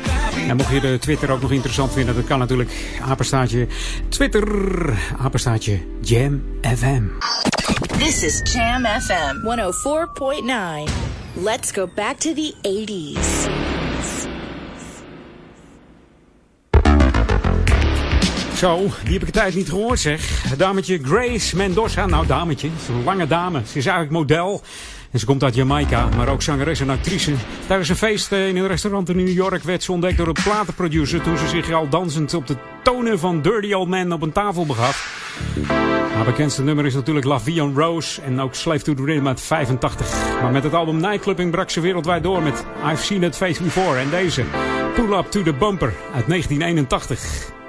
En 0.49 0.57
mocht 0.57 0.71
je 0.71 0.81
de 0.81 0.99
Twitter 1.01 1.31
ook 1.31 1.41
nog 1.41 1.51
interessant 1.53 1.93
vinden, 1.93 2.15
dat 2.15 2.25
kan 2.25 2.39
natuurlijk. 2.39 2.71
Apenstaatje 3.09 3.67
Twitter, 4.09 4.45
apenstaatje 5.19 5.79
jamfm. 6.01 7.03
This 7.99 8.23
is 8.23 8.53
Jam 8.53 8.85
FM 8.85 9.37
104.9. 9.43 10.93
Let's 11.35 11.71
go 11.71 11.89
back 11.95 12.19
to 12.19 12.35
the 12.35 12.55
80s. 12.63 13.72
Zo, 18.63 18.79
die 18.79 19.13
heb 19.13 19.21
ik 19.21 19.27
een 19.27 19.33
tijd 19.33 19.55
niet 19.55 19.69
gehoord 19.69 20.01
zeg. 20.01 20.45
Dametje 20.57 20.99
Grace 21.03 21.57
Mendoza. 21.57 22.07
Nou, 22.07 22.27
dametje. 22.27 22.69
Ze 22.69 22.93
is 22.93 22.99
een 22.99 23.05
lange 23.05 23.27
dame. 23.27 23.63
Ze 23.67 23.79
is 23.79 23.87
eigenlijk 23.87 24.11
model. 24.11 24.63
En 25.11 25.19
ze 25.19 25.27
komt 25.27 25.43
uit 25.43 25.55
Jamaica, 25.55 26.09
maar 26.17 26.29
ook 26.29 26.43
zangeres 26.43 26.81
en 26.81 26.91
actrice. 26.91 27.33
Tijdens 27.67 27.89
een 27.89 27.97
feest 27.97 28.33
eh, 28.33 28.49
in 28.49 28.57
een 28.57 28.67
restaurant 28.67 29.09
in 29.09 29.17
New 29.17 29.29
York 29.29 29.63
werd 29.63 29.83
ze 29.83 29.93
ontdekt 29.93 30.17
door 30.17 30.27
een 30.27 30.43
platenproducer... 30.45 31.23
toen 31.23 31.39
ze 31.39 31.49
zich 31.49 31.73
al 31.73 31.89
dansend 31.89 32.35
op 32.35 32.47
de 32.47 32.57
tonen 32.83 33.19
van 33.19 33.43
Dirty 33.43 33.73
Old 33.73 33.89
Man 33.89 34.13
op 34.13 34.23
een 34.23 34.33
tafel 34.33 34.67
begaf. 34.67 35.25
Haar 36.15 36.25
bekendste 36.25 36.63
nummer 36.63 36.87
is 36.87 36.95
natuurlijk 36.95 37.27
La 37.27 37.41
Vie 37.41 37.61
en 37.61 37.75
Rose 37.75 38.21
en 38.23 38.41
ook 38.41 38.55
Slave 38.55 38.83
to 38.83 38.95
the 38.95 39.05
Rhythm 39.05 39.27
uit 39.27 39.41
85. 39.41 40.41
Maar 40.41 40.53
met 40.53 40.65
het 40.65 40.75
album 40.75 41.01
Nightclubbing 41.01 41.51
brak 41.51 41.71
ze 41.71 41.81
wereldwijd 41.81 42.23
door 42.23 42.43
met 42.43 42.65
I've 42.93 43.05
Seen 43.05 43.23
It 43.23 43.37
Face 43.37 43.63
Before. 43.63 43.99
En 43.99 44.11
deze, 44.11 44.45
Pull 44.95 45.19
Up 45.19 45.31
to 45.31 45.43
the 45.43 45.53
Bumper 45.53 45.93
uit 46.15 46.27
1981. 46.27 47.61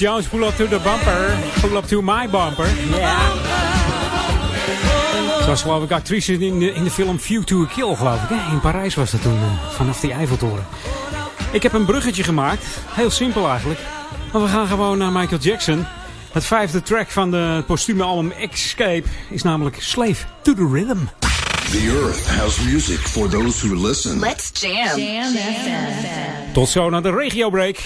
Jones, 0.00 0.26
pull 0.28 0.44
up 0.44 0.54
to 0.54 0.66
the 0.66 0.78
bumper. 0.78 1.38
Pull 1.60 1.76
up 1.76 1.84
to 1.84 2.00
my 2.00 2.26
bumper. 2.26 2.66
Yeah. 2.88 3.20
Ze 5.40 5.46
was 5.46 5.62
geloof 5.62 5.82
ik 5.82 5.90
actrice 5.90 6.32
in 6.32 6.58
de, 6.58 6.72
in 6.72 6.84
de 6.84 6.90
film 6.90 7.20
View 7.20 7.42
to 7.42 7.62
a 7.62 7.66
Kill, 7.66 7.94
geloof 7.94 8.22
ik. 8.22 8.28
Hè? 8.28 8.52
In 8.52 8.60
Parijs 8.60 8.94
was 8.94 9.10
dat 9.10 9.22
toen, 9.22 9.36
eh, 9.36 9.70
vanaf 9.70 10.00
die 10.00 10.12
Eiffeltoren. 10.12 10.66
Ik 11.52 11.62
heb 11.62 11.72
een 11.72 11.84
bruggetje 11.84 12.22
gemaakt. 12.22 12.64
Heel 12.86 13.10
simpel 13.10 13.48
eigenlijk. 13.48 13.80
Maar 14.32 14.42
we 14.42 14.48
gaan 14.48 14.66
gewoon 14.66 14.98
naar 14.98 15.12
Michael 15.12 15.40
Jackson. 15.40 15.86
Het 16.32 16.44
vijfde 16.44 16.82
track 16.82 17.10
van 17.10 17.30
de 17.30 17.62
postume 17.66 18.02
album 18.02 18.30
Escape 18.30 19.04
is 19.30 19.42
namelijk 19.42 19.76
Slave 19.82 20.24
to 20.42 20.54
the 20.54 20.68
Rhythm. 20.72 20.98
The 21.70 22.00
earth 22.02 22.26
has 22.26 22.60
music 22.60 22.98
for 22.98 23.28
those 23.28 23.66
who 23.66 23.86
listen. 23.86 24.18
Let's 24.18 24.50
jam. 24.52 24.98
jam. 25.00 25.34
Tot 26.52 26.68
zo 26.68 26.90
naar 26.90 27.02
de 27.02 27.10
regio 27.10 27.50
break. 27.50 27.76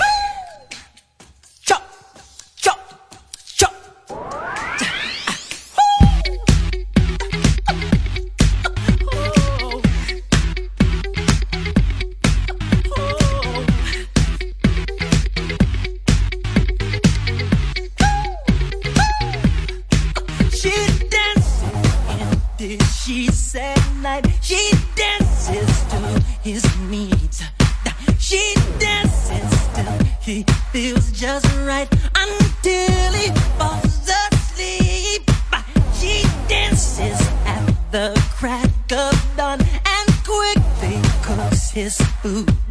Ooh. 42.27 42.64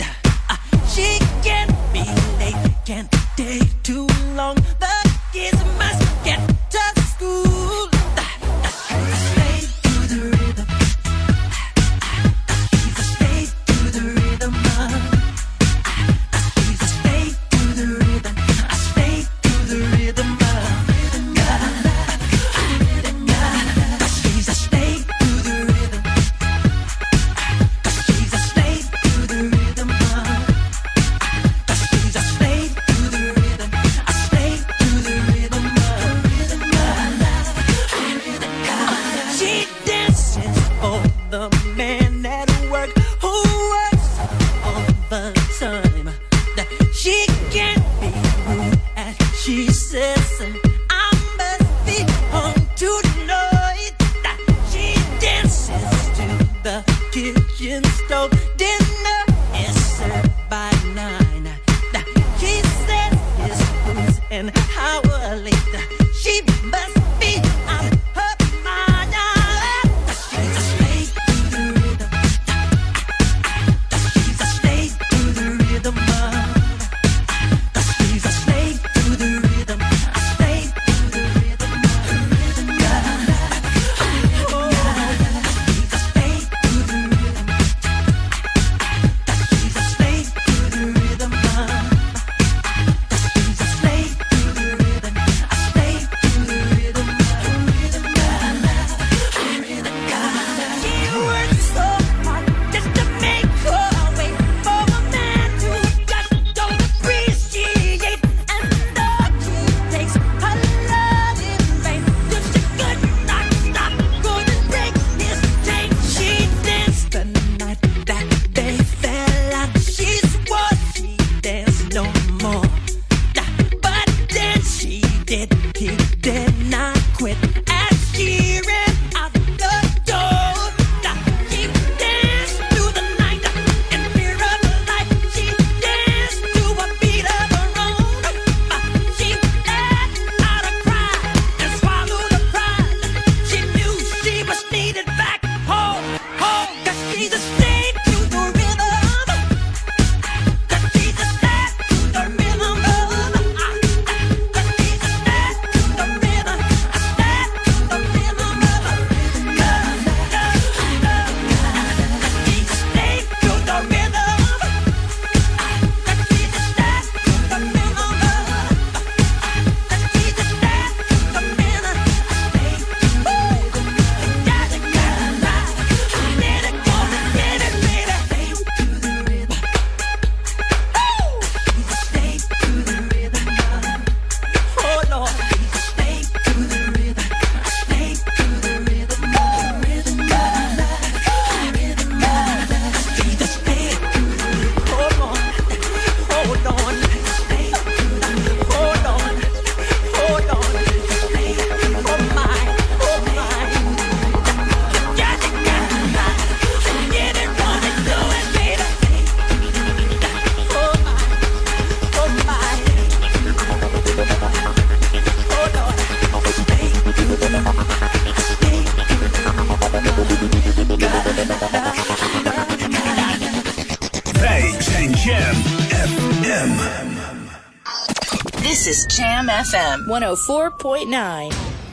FM 229.74 230.06
104.9. 230.06 231.50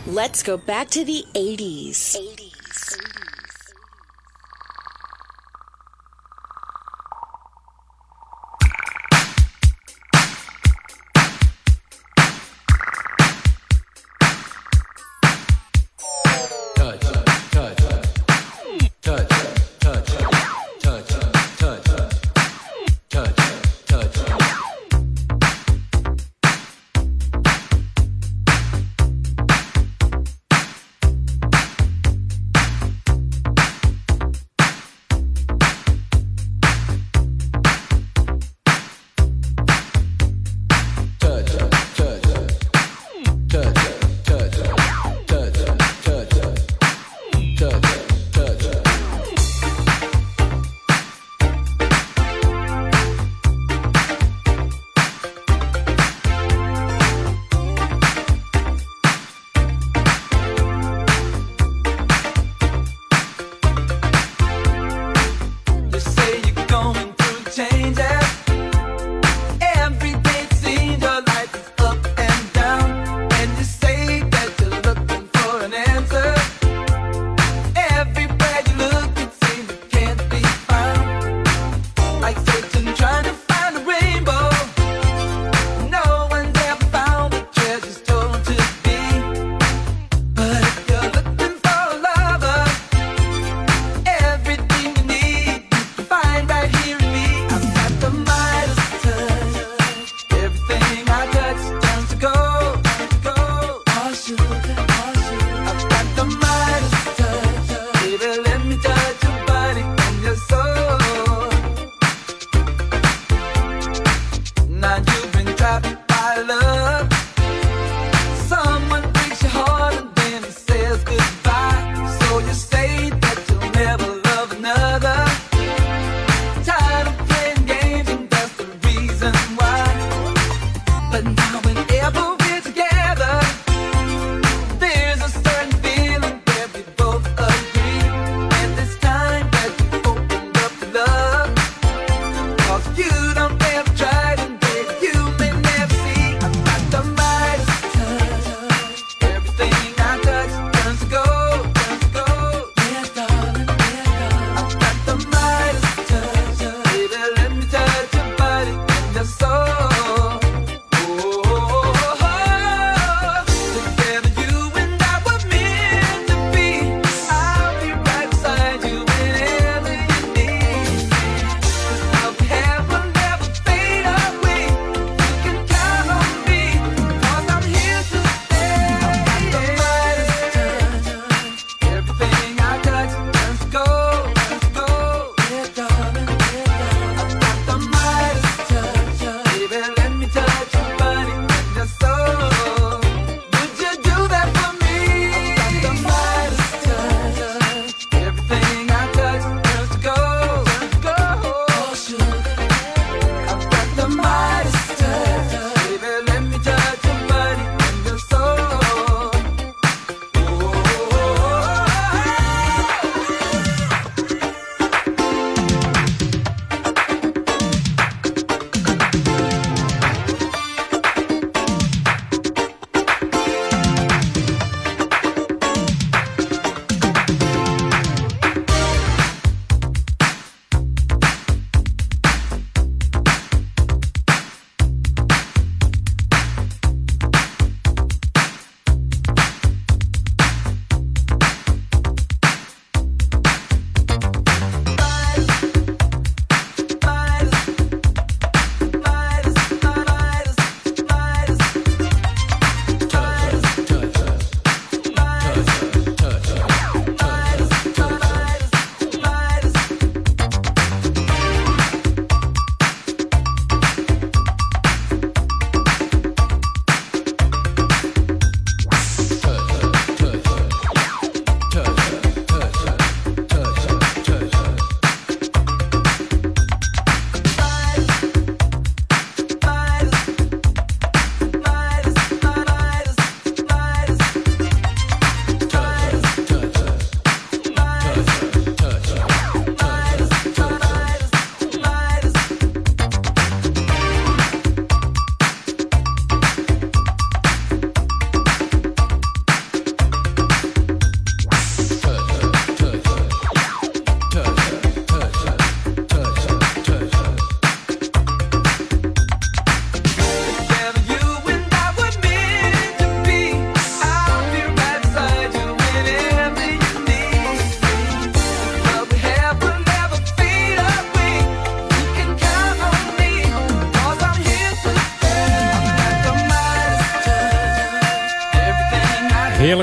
Let's 0.07 0.43
go 0.43 0.59
back 0.59 0.91
to 0.91 1.03
the 1.03 1.25
80s. 1.33 1.41
80s. 1.51 1.80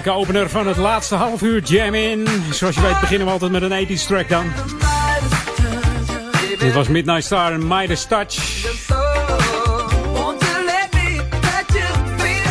Heerlijke 0.07 0.34
opener 0.34 0.49
van 0.49 0.67
het 0.67 0.77
laatste 0.77 1.15
half 1.15 1.41
uur 1.41 1.61
Jam 1.63 1.93
in. 1.93 2.27
Zoals 2.51 2.75
je 2.75 2.81
weet 2.81 2.99
beginnen 2.99 3.27
we 3.27 3.34
altijd 3.34 3.51
met 3.51 3.61
een 3.61 3.88
80s 3.88 4.05
track 4.05 4.29
dan. 4.29 4.45
Dit 6.59 6.73
was 6.73 6.88
Midnight 6.88 7.23
Star 7.23 7.51
en 7.51 7.67
Midas 7.67 8.05
Touch. 8.05 8.35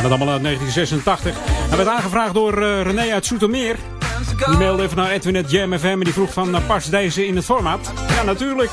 Dat 0.02 0.10
allemaal 0.10 0.28
uit 0.28 0.42
1986. 0.42 1.34
Hij 1.68 1.76
werd 1.76 1.88
aangevraagd 1.88 2.34
door 2.34 2.62
eh, 2.62 2.82
René 2.82 3.12
uit 3.12 3.26
Soetermeer. 3.26 3.76
Die 4.46 4.56
mailde 4.56 4.82
even 4.82 4.96
naar 4.96 5.10
Edwin 5.10 5.36
at 5.36 5.50
Jam 5.50 5.78
FM 5.78 5.86
en 5.86 6.00
die 6.00 6.12
vroeg 6.12 6.32
van, 6.32 6.54
uh, 6.54 6.76
deze 6.90 7.26
in 7.26 7.36
het 7.36 7.44
format? 7.44 7.92
Ja, 8.08 8.22
natuurlijk. 8.22 8.70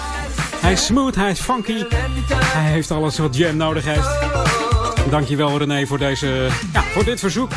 Hij 0.55 0.71
is 0.71 0.85
smooth, 0.85 1.15
hij 1.15 1.31
is 1.31 1.39
funky. 1.39 1.83
Hij 2.33 2.71
heeft 2.71 2.91
alles 2.91 3.17
wat 3.17 3.35
Jam 3.35 3.57
nodig 3.57 3.85
heeft. 3.85 4.09
Dankjewel 5.09 5.57
René 5.57 5.85
voor, 5.85 5.97
deze, 5.97 6.47
ja, 6.73 6.81
voor 6.81 7.03
dit 7.03 7.19
verzoek. 7.19 7.51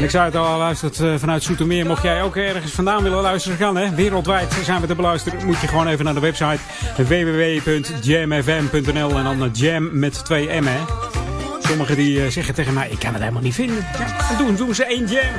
En 0.00 0.06
ik 0.06 0.12
zei 0.12 0.24
het 0.24 0.36
al, 0.36 0.58
luistert 0.58 1.00
eh, 1.00 1.14
vanuit 1.16 1.42
Soetermeer. 1.42 1.86
Mocht 1.86 2.02
jij 2.02 2.22
ook 2.22 2.36
ergens 2.36 2.72
vandaan 2.72 3.02
willen 3.02 3.20
luisteren, 3.20 3.58
kan 3.58 3.76
hè. 3.76 3.94
Wereldwijd 3.94 4.56
zijn 4.64 4.80
we 4.80 4.86
te 4.86 4.94
beluisteren. 4.94 5.46
Moet 5.46 5.60
je 5.60 5.66
gewoon 5.66 5.86
even 5.86 6.04
naar 6.04 6.14
de 6.14 6.20
website 6.20 6.58
www.jamfm.nl 6.96 8.38
en 9.16 9.24
dan 9.24 9.42
eh, 9.42 9.48
jam 9.52 9.98
met 9.98 10.24
twee 10.24 10.60
M 10.60 10.66
hè. 10.66 10.78
Sommigen 11.58 11.96
die 11.96 12.22
eh, 12.22 12.30
zeggen 12.30 12.54
tegen 12.54 12.74
mij, 12.74 12.88
ik 12.90 12.98
kan 12.98 13.12
het 13.12 13.20
helemaal 13.20 13.42
niet 13.42 13.54
vinden. 13.54 13.86
Ja, 13.98 14.36
doen, 14.38 14.56
doen 14.56 14.74
ze 14.74 14.84
één 14.84 15.06
jam. 15.06 15.32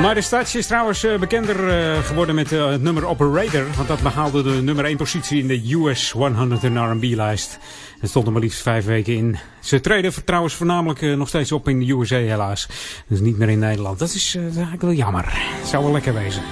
Maar 0.00 0.14
de 0.14 0.28
Touch 0.28 0.54
is 0.54 0.66
trouwens 0.66 1.04
eh, 1.04 1.18
bekender 1.18 1.68
eh, 1.68 2.02
geworden 2.02 2.34
met 2.34 2.52
eh, 2.52 2.70
het 2.70 2.82
nummer 2.82 3.06
Operator. 3.06 3.64
Want 3.76 3.88
dat 3.88 4.02
behaalde 4.02 4.42
de 4.42 4.62
nummer 4.62 4.84
1 4.84 4.96
positie 4.96 5.40
in 5.40 5.46
de 5.46 5.74
US 5.74 6.10
100 6.10 6.62
R&B-lijst. 6.62 7.58
Het 8.00 8.10
stond 8.10 8.26
er 8.26 8.32
maar 8.32 8.40
liefst 8.40 8.62
vijf 8.62 8.84
weken 8.84 9.14
in. 9.14 9.38
Ze 9.60 9.80
treden 9.80 10.24
trouwens 10.24 10.54
voornamelijk 10.54 11.00
nog 11.00 11.28
steeds 11.28 11.52
op 11.52 11.68
in 11.68 11.80
de 11.80 11.92
USA 11.92 12.16
helaas. 12.16 12.68
Dus 13.06 13.20
niet 13.20 13.38
meer 13.38 13.48
in 13.48 13.58
Nederland. 13.58 13.98
Dat 13.98 14.14
is 14.14 14.34
eigenlijk 14.34 14.82
wel 14.82 14.92
jammer. 14.92 15.38
Zou 15.64 15.82
wel 15.84 15.92
lekker 15.92 16.14
wezen. 16.14 16.42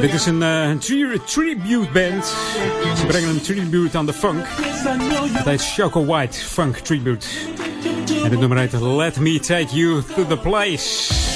Dit 0.00 0.12
is 0.12 0.26
een, 0.26 0.40
een 0.40 0.78
tri 0.78 1.20
tribute 1.24 1.88
band. 1.92 2.26
Ze 2.96 3.06
brengen 3.06 3.28
een 3.28 3.40
tribute 3.40 3.98
aan 3.98 4.06
de 4.06 4.12
funk. 4.12 4.44
Het 5.32 5.44
heet 5.44 5.72
Choco 5.72 6.04
White 6.04 6.38
Funk 6.38 6.76
Tribute. 6.76 7.26
En 8.24 8.30
het 8.30 8.40
nummer 8.40 8.58
heet 8.58 8.80
Let 8.80 9.18
Me 9.18 9.40
Take 9.40 9.74
You 9.74 10.02
to 10.14 10.26
the 10.26 10.36
Place. 10.36 11.33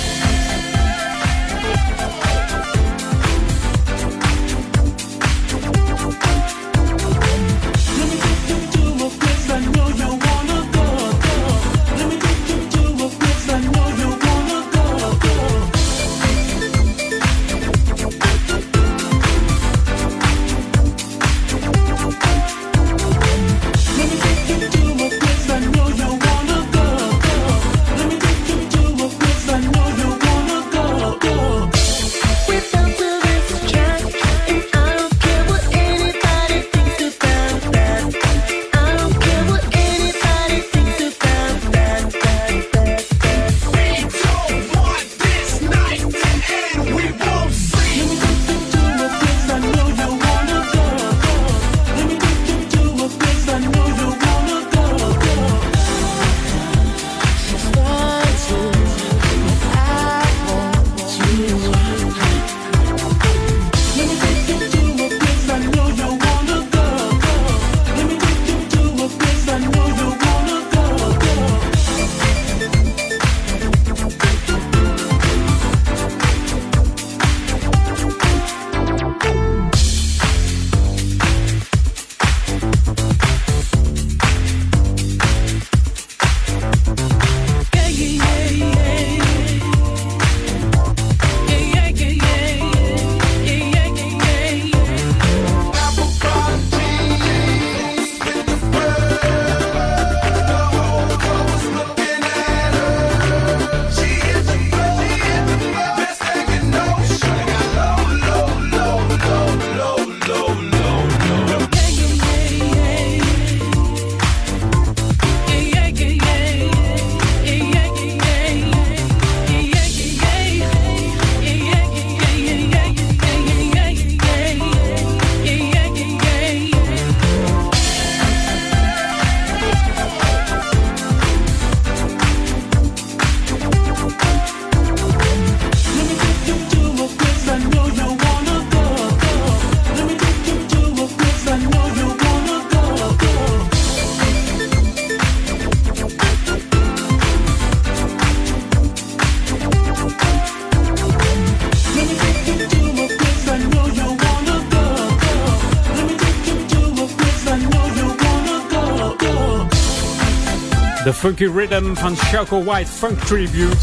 Funky 161.29 161.47
rhythm 161.47 161.95
van 161.95 162.17
Choco 162.17 162.65
White 162.65 162.91
Funk 162.91 163.19
Tribute. 163.19 163.77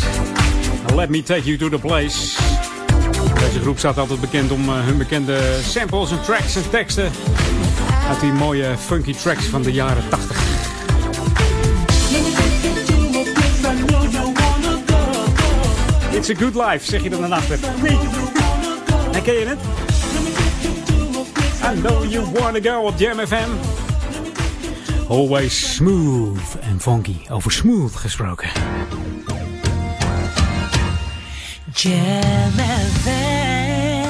Let 0.96 1.10
me 1.10 1.22
take 1.22 1.46
you 1.46 1.58
to 1.58 1.70
the 1.70 1.78
place. 1.78 2.38
Deze 3.40 3.60
groep 3.62 3.78
staat 3.78 3.98
altijd 3.98 4.22
bekend 4.22 4.52
om 4.52 4.70
uh, 4.70 4.86
hun 4.86 4.98
bekende 4.98 5.40
samples 5.62 6.12
en 6.12 6.22
tracks 6.22 6.56
en 6.56 6.70
teksten. 6.70 7.12
Uit 8.10 8.20
die 8.20 8.32
mooie 8.32 8.78
funky 8.78 9.14
tracks 9.14 9.46
van 9.46 9.62
de 9.62 9.72
jaren 9.72 10.04
80. 10.10 10.38
It's 16.12 16.30
a 16.30 16.34
good 16.36 16.56
life, 16.56 16.86
zeg 16.86 17.04
je 17.04 17.10
dan. 17.10 17.30
Nee. 17.82 17.98
En 19.12 19.22
ken 19.24 19.34
je 19.34 19.46
het? 19.46 19.60
I 21.64 21.82
know 21.82 22.12
you 22.12 22.26
wanna 22.34 22.60
go 22.62 22.88
op 22.88 22.94
Jam. 22.98 23.20
Always 25.10 25.76
smooth 25.76 26.58
funky. 26.86 27.26
Over 27.30 27.52
smooth 27.52 27.96
gesproken. 27.96 28.50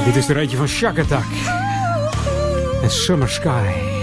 Dit 0.06 0.16
is 0.16 0.26
de 0.26 0.36
eentje 0.36 0.58
van 0.58 0.68
Shack 0.68 1.00
Attack. 1.00 1.26
En 2.82 2.92
Summer 2.92 3.30
Sky. 3.30 3.95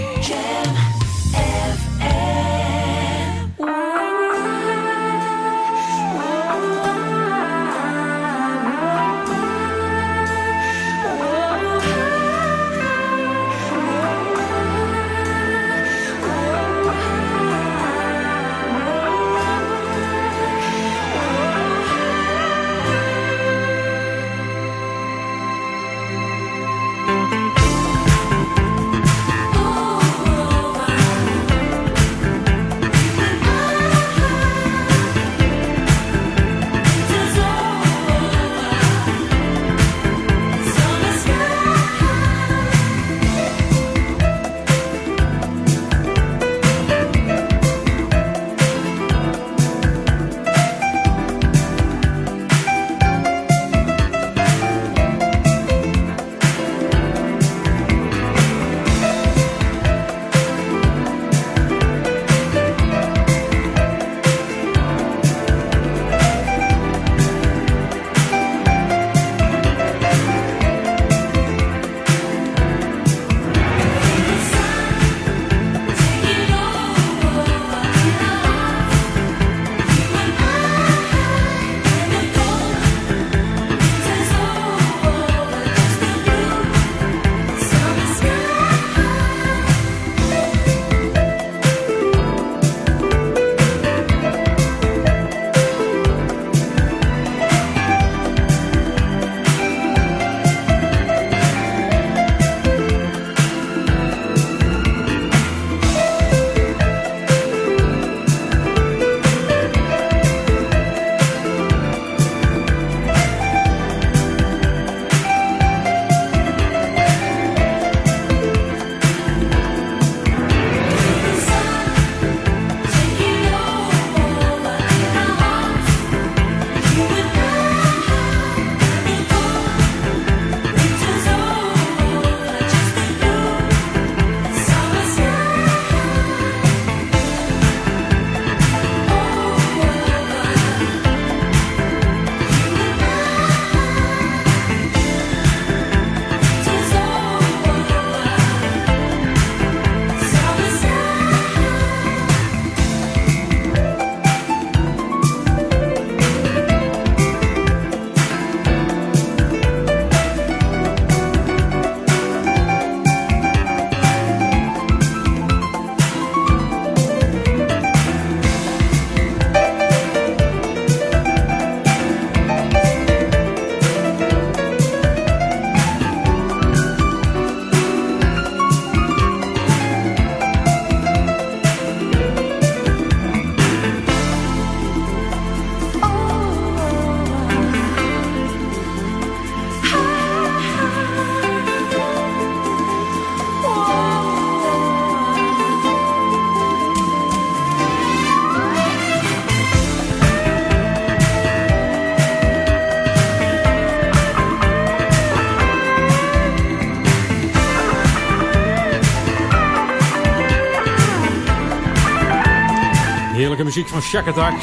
Heerlijke 213.53 213.79
muziek 213.79 213.93
van 213.93 214.09
Shakatak. 214.09 214.53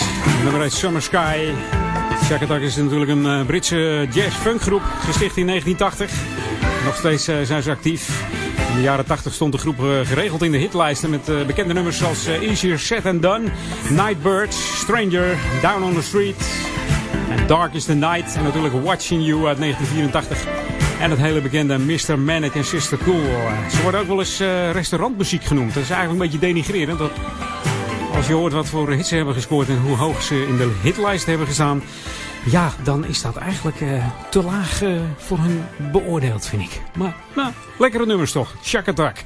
Nummer 0.43 0.61
1 0.61 0.71
Summer 0.71 1.03
Sky. 1.03 1.53
Shakatak 2.25 2.61
is 2.61 2.77
natuurlijk 2.77 3.11
een 3.11 3.25
uh, 3.25 3.47
Britse 3.47 4.09
jazz-funkgroep. 4.13 4.83
Gesticht 4.83 5.37
in 5.37 5.47
1980. 5.47 6.11
Nog 6.85 6.97
steeds 6.97 7.29
uh, 7.29 7.37
zijn 7.43 7.63
ze 7.63 7.71
actief. 7.71 8.25
In 8.69 8.75
de 8.75 8.83
jaren 8.83 9.07
80 9.07 9.33
stond 9.33 9.53
de 9.53 9.59
groep 9.59 9.81
uh, 9.81 10.01
geregeld 10.05 10.43
in 10.43 10.53
de 10.53 10.59
hitlijsten 10.59 11.11
met 11.11 11.47
bekende 11.47 11.75
nummers 11.75 11.99
zoals 11.99 12.27
Easier 12.27 12.79
Said 12.79 13.07
and 13.07 13.23
Done, 13.23 13.45
Nightbird, 13.89 14.55
Stranger, 14.55 15.37
Down 15.63 15.83
on 15.83 15.95
the 15.95 16.03
Street 16.03 16.69
en 17.31 17.47
Dark 17.47 17.75
is 17.75 17.85
the 17.85 17.95
Night. 17.95 18.37
En 18.37 18.43
natuurlijk 18.43 18.75
Watching 18.85 19.27
You 19.27 19.47
uit 19.47 19.59
1984. 19.59 20.39
En 21.01 21.11
het 21.11 21.19
hele 21.19 21.41
bekende 21.41 21.79
Mr. 21.79 22.19
Manic 22.19 22.55
en 22.55 22.65
Sister 22.65 22.99
Cool. 22.99 23.23
Ze 23.71 23.83
worden 23.83 24.01
ook 24.01 24.07
wel 24.07 24.19
eens 24.19 24.39
restaurantmuziek 24.73 25.45
genoemd. 25.45 25.75
Dat 25.75 25.83
is 25.83 25.91
eigenlijk 25.91 26.23
een 26.23 26.31
beetje 26.31 26.47
denigrerend. 26.47 26.99
Dat 26.99 27.11
je 28.31 28.37
hoort 28.37 28.53
wat 28.53 28.69
voor 28.69 28.91
hits 28.91 29.09
ze 29.09 29.17
hebben 29.17 29.35
gescoord 29.35 29.69
en 29.69 29.79
hoe 29.79 29.97
hoog 29.97 30.23
ze 30.23 30.47
in 30.47 30.57
de 30.57 30.79
hitlijst 30.83 31.27
hebben 31.27 31.47
gestaan. 31.47 31.83
Ja, 32.45 32.73
dan 32.83 33.05
is 33.05 33.23
dat 33.23 33.37
eigenlijk 33.37 33.81
uh, 33.81 34.07
te 34.31 34.43
laag 34.43 34.83
uh, 34.83 35.01
voor 35.17 35.39
hun 35.39 35.65
beoordeeld, 35.93 36.47
vind 36.47 36.63
ik. 36.63 36.81
Maar, 36.97 37.15
nou, 37.35 37.53
lekkere 37.79 38.07
nummers 38.07 38.33
toch. 38.33 38.55
Shakatak. 38.63 39.17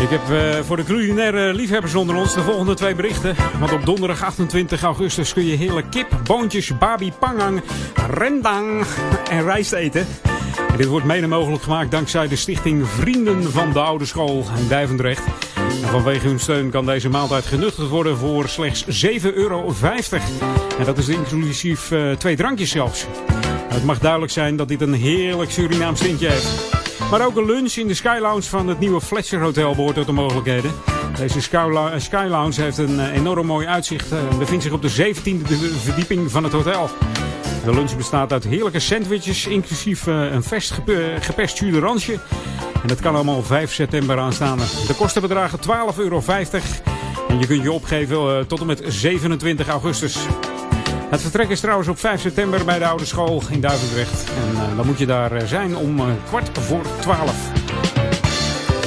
Ik 0.00 0.10
heb 0.10 0.30
uh, 0.30 0.60
voor 0.60 0.76
de 0.76 0.84
culinaire 0.84 1.54
liefhebbers 1.54 1.94
onder 1.94 2.16
ons 2.16 2.34
de 2.34 2.42
volgende 2.42 2.74
twee 2.74 2.94
berichten. 2.94 3.36
Want 3.58 3.72
op 3.72 3.86
donderdag 3.86 4.22
28 4.22 4.82
augustus 4.82 5.32
kun 5.32 5.46
je 5.46 5.56
heerlijk 5.56 5.90
kip, 5.90 6.08
boontjes, 6.24 6.78
babi, 6.78 7.12
pangang, 7.18 7.62
rendang 8.10 8.86
en 9.30 9.42
rijst 9.42 9.72
eten. 9.72 10.06
Dit 10.76 10.86
wordt 10.86 11.06
mede 11.06 11.26
mogelijk 11.26 11.62
gemaakt 11.62 11.90
dankzij 11.90 12.28
de 12.28 12.36
stichting 12.36 12.88
Vrienden 12.88 13.52
van 13.52 13.72
de 13.72 13.80
Oude 13.80 14.04
School 14.04 14.44
in 14.58 14.68
Duivendrecht. 14.68 15.22
En 15.82 15.88
vanwege 15.88 16.26
hun 16.26 16.40
steun 16.40 16.70
kan 16.70 16.86
deze 16.86 17.08
maaltijd 17.08 17.44
genuttigd 17.44 17.88
worden 17.88 18.16
voor 18.16 18.48
slechts 18.48 19.06
7,50 19.06 19.20
euro. 19.20 19.74
En 20.78 20.84
dat 20.84 20.98
is 20.98 21.08
inclusief 21.08 21.90
uh, 21.90 22.12
twee 22.12 22.36
drankjes 22.36 22.70
zelfs. 22.70 23.06
Het 23.68 23.84
mag 23.84 23.98
duidelijk 23.98 24.32
zijn 24.32 24.56
dat 24.56 24.68
dit 24.68 24.80
een 24.80 24.94
heerlijk 24.94 25.50
Surinaams 25.50 26.00
tintje 26.00 26.28
heeft. 26.28 26.74
Maar 27.10 27.26
ook 27.26 27.36
een 27.36 27.46
lunch 27.46 27.72
in 27.72 27.86
de 27.86 27.94
Sky 27.94 28.18
Lounge 28.20 28.42
van 28.42 28.68
het 28.68 28.78
nieuwe 28.78 29.00
Fletcher 29.00 29.40
Hotel 29.40 29.74
behoort 29.74 29.94
tot 29.94 30.06
de 30.06 30.12
mogelijkheden. 30.12 30.72
Deze 31.16 31.40
Sky 31.98 32.26
Lounge 32.28 32.60
heeft 32.60 32.78
een 32.78 33.10
enorm 33.12 33.46
mooi 33.46 33.66
uitzicht 33.66 34.12
en 34.12 34.38
bevindt 34.38 34.62
zich 34.62 34.72
op 34.72 34.82
de 34.82 35.14
17e 35.14 35.82
verdieping 35.82 36.30
van 36.30 36.44
het 36.44 36.52
hotel. 36.52 36.90
De 37.64 37.74
lunch 37.74 37.96
bestaat 37.96 38.32
uit 38.32 38.44
heerlijke 38.44 38.80
sandwiches, 38.80 39.46
inclusief 39.46 40.06
uh, 40.06 40.32
een 40.32 40.42
vers 40.42 40.70
geperst 41.20 41.60
d'orange. 41.60 42.12
En 42.82 42.88
dat 42.88 43.00
kan 43.00 43.14
allemaal 43.14 43.42
5 43.42 43.72
september 43.72 44.18
aanstaan. 44.18 44.58
De 44.58 44.94
kosten 44.96 45.22
bedragen 45.22 45.58
12,50 45.58 45.64
euro. 45.96 46.22
En 47.28 47.38
je 47.38 47.46
kunt 47.46 47.62
je 47.62 47.72
opgeven 47.72 48.16
uh, 48.16 48.44
tot 48.44 48.60
en 48.60 48.66
met 48.66 48.82
27 48.86 49.68
augustus. 49.68 50.16
Het 51.10 51.20
vertrek 51.20 51.48
is 51.48 51.60
trouwens 51.60 51.88
op 51.88 51.98
5 51.98 52.20
september 52.20 52.64
bij 52.64 52.78
de 52.78 52.86
oude 52.86 53.04
school 53.04 53.42
in 53.50 53.60
Duivendrecht. 53.60 54.24
En 54.24 54.52
uh, 54.52 54.76
dan 54.76 54.86
moet 54.86 54.98
je 54.98 55.06
daar 55.06 55.46
zijn 55.46 55.76
om 55.76 56.00
kwart 56.26 56.58
voor 56.58 56.82
12. 57.00 57.34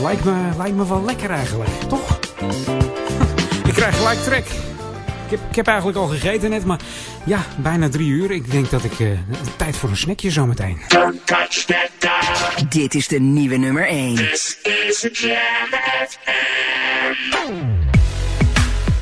Lijkt 0.02 0.24
me, 0.24 0.50
lijkt 0.58 0.76
me 0.76 0.88
wel 0.88 1.04
lekker 1.06 1.30
eigenlijk, 1.30 1.72
toch? 1.88 2.20
Ik 3.70 3.74
krijg 3.74 3.98
gelijk 3.98 4.20
trek. 4.20 4.46
Ik 5.28 5.34
heb, 5.34 5.50
ik 5.50 5.56
heb 5.56 5.68
eigenlijk 5.68 5.98
al 5.98 6.08
gegeten 6.08 6.50
net, 6.50 6.66
maar 6.66 6.80
ja, 7.26 7.46
bijna 7.58 7.90
drie 7.90 8.10
uur. 8.10 8.32
Ik 8.32 8.52
denk 8.52 8.70
dat 8.70 8.84
ik... 8.84 9.00
Uh, 9.00 9.20
tijd 9.56 9.78
voor 9.78 9.90
een 9.90 9.98
snackje 9.98 10.32
zometeen. 10.32 10.82
Don't 10.88 11.26
touch 11.26 11.66
that 11.66 11.90
dial. 11.98 12.68
Dit 12.70 12.96
is 12.96 13.08
de 13.08 13.20
nieuwe 13.20 13.58
nummer 13.58 13.88
1. 13.88 14.16
This 14.16 14.58
is 14.64 15.08
Jam. 15.12 15.38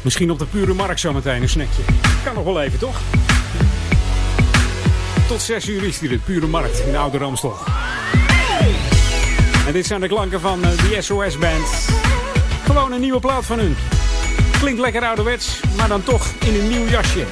Misschien 0.02 0.32
op 0.32 0.40
de 0.40 0.46
pure 0.46 0.74
markt 0.74 1.00
zometeen 1.00 1.42
een 1.42 1.50
snackje. 1.50 1.82
Kan 2.24 2.34
nog 2.34 2.44
wel 2.44 2.62
even, 2.62 2.80
toch? 2.80 3.02
Tot 5.28 5.42
6 5.42 5.68
uur 5.68 5.84
is 5.84 6.00
hier 6.00 6.10
de 6.10 6.20
pure 6.20 6.48
markt 6.48 6.80
in 6.80 6.92
de 6.92 6.98
Oude 6.98 7.18
Ramstel. 7.18 7.58
En 9.68 9.74
dit 9.74 9.86
zijn 9.86 10.02
de 10.02 10.08
klanken 10.08 10.42
van 10.42 10.62
de 10.62 10.98
SOS 11.00 11.38
Band. 11.38 11.90
Gewoon 12.64 12.92
een 12.92 13.02
nieuwe 13.02 13.20
plaat 13.20 13.46
van 13.46 13.60
hun. 13.60 13.76
Klinkt 14.60 14.80
lekker 14.80 15.06
ouderwets, 15.06 15.60
maar 15.78 15.88
dan 15.88 16.04
toch 16.04 16.34
in 16.46 16.56
een 16.60 16.68
nieuw 16.68 16.88
jasje. 16.88 17.26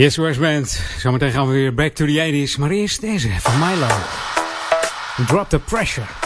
Eerste 0.00 0.22
West 0.22 0.40
Band. 0.40 0.80
Zometeen 0.98 1.30
gaan 1.30 1.46
we 1.46 1.52
weer 1.52 1.74
back 1.74 1.94
to 1.94 2.06
the 2.06 2.46
80s. 2.48 2.58
Maar 2.58 2.70
eerst 2.70 3.00
deze 3.00 3.28
van 3.38 3.58
Milo. 3.58 3.86
Drop 5.26 5.48
the 5.48 5.58
pressure. 5.58 6.19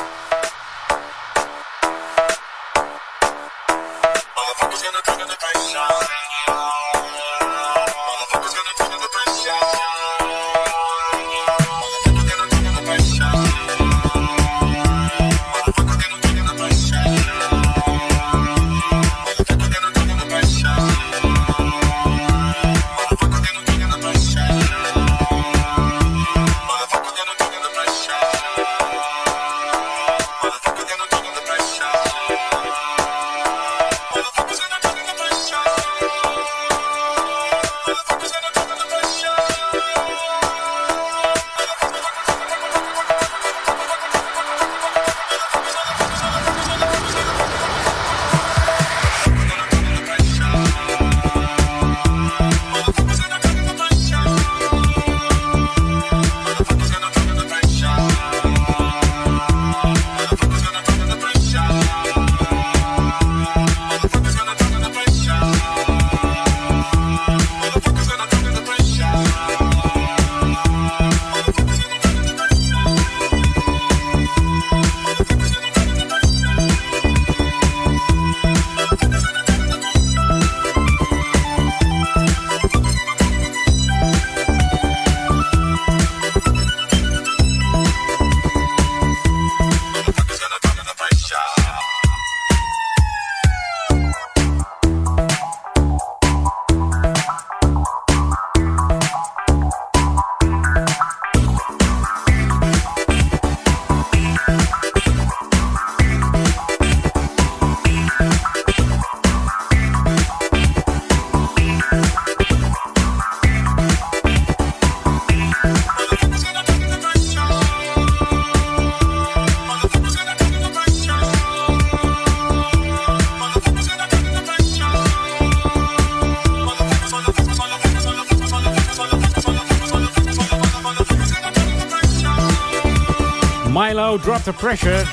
The 134.45 134.53
Pressure. 134.53 135.05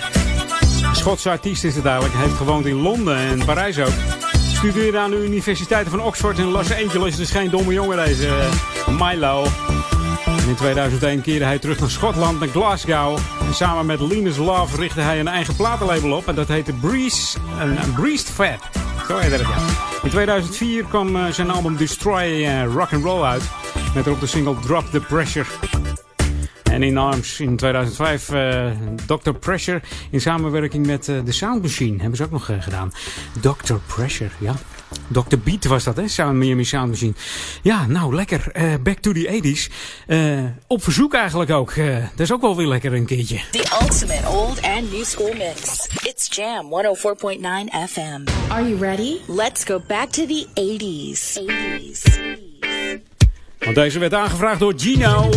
Schotse 0.91 1.29
artiest 1.29 1.63
is 1.63 1.75
het 1.75 1.85
eigenlijk. 1.85 2.13
Hij 2.13 2.23
heeft 2.23 2.37
gewoond 2.37 2.65
in 2.65 2.75
Londen 2.75 3.17
en 3.17 3.45
Parijs 3.45 3.79
ook. 3.79 3.93
Studeerde 4.53 4.97
aan 4.97 5.09
de 5.09 5.23
universiteiten 5.25 5.91
van 5.91 6.01
Oxford 6.01 6.37
en 6.37 6.45
Los 6.45 6.73
Angeles. 6.73 7.15
Dus 7.15 7.31
geen 7.31 7.49
domme 7.49 7.73
jongen 7.73 8.05
deze 8.05 8.27
eh, 8.27 8.99
Milo. 8.99 9.45
In 10.47 10.55
2001 10.55 11.21
keerde 11.21 11.45
hij 11.45 11.59
terug 11.59 11.79
naar 11.79 11.89
Schotland, 11.89 12.39
naar 12.39 12.49
Glasgow. 12.49 13.17
En 13.47 13.53
samen 13.53 13.85
met 13.85 13.99
Linus 13.99 14.37
Love 14.37 14.77
richtte 14.77 15.01
hij 15.01 15.19
een 15.19 15.27
eigen 15.27 15.55
platenlabel 15.55 16.11
op. 16.11 16.27
En 16.27 16.35
dat 16.35 16.47
heette 16.47 16.73
Breeze, 16.73 17.37
een, 17.59 17.93
Breezed 17.93 18.29
Fat. 18.29 18.59
Zo 19.07 19.17
heette 19.17 19.35
het, 19.35 19.47
ja. 19.47 19.57
In 20.03 20.09
2004 20.09 20.83
kwam 20.83 21.15
uh, 21.15 21.25
zijn 21.25 21.49
album 21.49 21.77
Destroy 21.77 22.27
uh, 22.27 22.63
Rock 22.63 22.93
and 22.93 23.03
Roll 23.03 23.23
uit. 23.23 23.43
Met 23.95 24.05
erop 24.05 24.19
de 24.19 24.27
single 24.27 24.55
Drop 24.65 24.91
the 24.91 24.99
Pressure. 24.99 25.45
En 26.71 26.83
in 26.83 26.97
Arms 26.97 27.39
in 27.39 27.55
2005 27.55 28.29
uh, 28.29 28.71
Dr. 29.05 29.31
Pressure 29.31 29.81
in 30.09 30.21
samenwerking 30.21 30.85
met 30.85 31.07
uh, 31.07 31.19
de 31.25 31.31
Sound 31.31 31.61
Machine. 31.61 31.97
Hebben 31.99 32.17
ze 32.17 32.23
ook 32.23 32.31
nog 32.31 32.49
uh, 32.49 32.61
gedaan. 32.61 32.93
Dr. 33.41 33.73
Pressure, 33.85 34.29
ja. 34.39 34.55
Dr. 35.07 35.37
Beat 35.43 35.65
was 35.65 35.83
dat, 35.83 35.95
hè? 35.95 36.07
Samen 36.07 36.37
met 36.37 36.47
Miami 36.47 36.63
Sound 36.63 36.89
Machine. 36.89 37.13
Ja, 37.61 37.85
nou, 37.85 38.15
lekker. 38.15 38.51
back 38.83 38.97
to 38.97 39.11
the 39.11 39.41
80s. 39.41 39.73
op 40.67 40.83
verzoek 40.83 41.13
eigenlijk 41.13 41.51
ook. 41.51 41.75
dat 41.75 42.19
is 42.19 42.31
ook 42.31 42.41
wel 42.41 42.55
weer 42.55 42.67
lekker 42.67 42.93
een 42.93 43.05
keertje. 43.05 43.39
The 43.51 43.77
ultimate 43.81 44.27
old 44.27 44.61
and 44.61 44.91
new 44.91 45.03
school 45.03 45.33
mix. 45.33 45.87
It's 46.03 46.35
Jam 46.35 46.65
104.9 46.65 47.89
FM. 47.89 48.51
Are 48.51 48.69
you 48.69 48.77
ready? 48.79 49.17
Let's 49.27 49.63
go 49.63 49.81
back 49.87 50.09
to 50.09 50.25
the 50.25 50.45
80s. 50.53 51.39
80s. 51.39 52.50
Want 53.63 53.75
deze 53.75 53.99
werd 53.99 54.13
aangevraagd 54.13 54.59
door 54.59 54.73
Gino. 54.75 55.29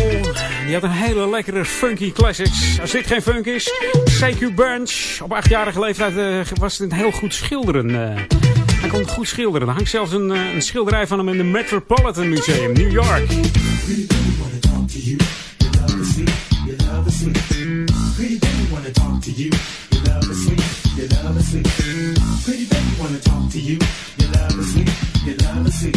Die 0.64 0.74
had 0.74 0.82
een 0.82 0.90
hele 0.90 1.30
lekkere 1.30 1.64
funky 1.64 2.12
classics. 2.12 2.80
Als 2.80 2.90
dit 2.90 3.06
geen 3.06 3.22
funk 3.22 3.46
is, 3.46 3.70
CQ 4.22 4.55
Bunch. 4.55 5.20
Op 5.22 5.32
achtjarige 5.32 5.80
leeftijd 5.80 6.16
uh, 6.16 6.40
was 6.60 6.78
het 6.78 6.90
een 6.90 6.96
heel 6.96 7.10
goed 7.10 7.34
schilderen. 7.34 7.88
Uh, 7.88 7.96
hij 8.80 8.88
kon 8.88 9.09
goed 9.09 9.28
schilderen. 9.28 9.68
Er 9.68 9.74
hangt 9.74 9.90
zelfs 9.90 10.12
een, 10.12 10.30
uh, 10.30 10.55
een 10.55 10.62
schilderij 10.62 11.06
van 11.06 11.18
hem 11.18 11.28
in 11.28 11.36
de 11.36 11.44
Metropolitan 11.44 12.28
Museum, 12.28 12.72
New 12.72 12.92
York. 12.92 13.26
Pretty 13.26 14.06
baby 22.68 22.98
wanna 22.98 23.18
talk 23.18 23.51
to 23.51 23.59
you. 23.59 23.78
Your 24.16 24.32
love 24.32 24.60
is 24.60 24.72
sweet. 24.72 25.14
Your 25.24 25.36
love 25.36 25.66
is 25.66 25.80
sweet. 25.80 25.94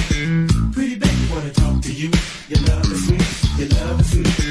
Pretty 0.72 0.96
baby 0.96 1.28
wanna 1.30 1.52
talk 1.52 1.82
to 1.82 1.92
you. 1.92 2.10
Your 2.48 2.62
love 2.62 2.92
is 2.92 3.08
sweet. 3.08 3.60
Your 3.60 3.70
love 3.82 4.00
is 4.00 4.12
sweet. 4.12 4.47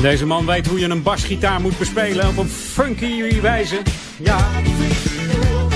Deze 0.00 0.26
man 0.26 0.46
weet 0.46 0.66
hoe 0.66 0.78
je 0.78 0.88
een 0.88 1.02
basgitaar 1.02 1.60
moet 1.60 1.78
bespelen 1.78 2.28
op 2.28 2.36
een 2.36 2.48
funky 2.48 3.40
wijze. 3.40 3.82
Ja. 4.16 4.48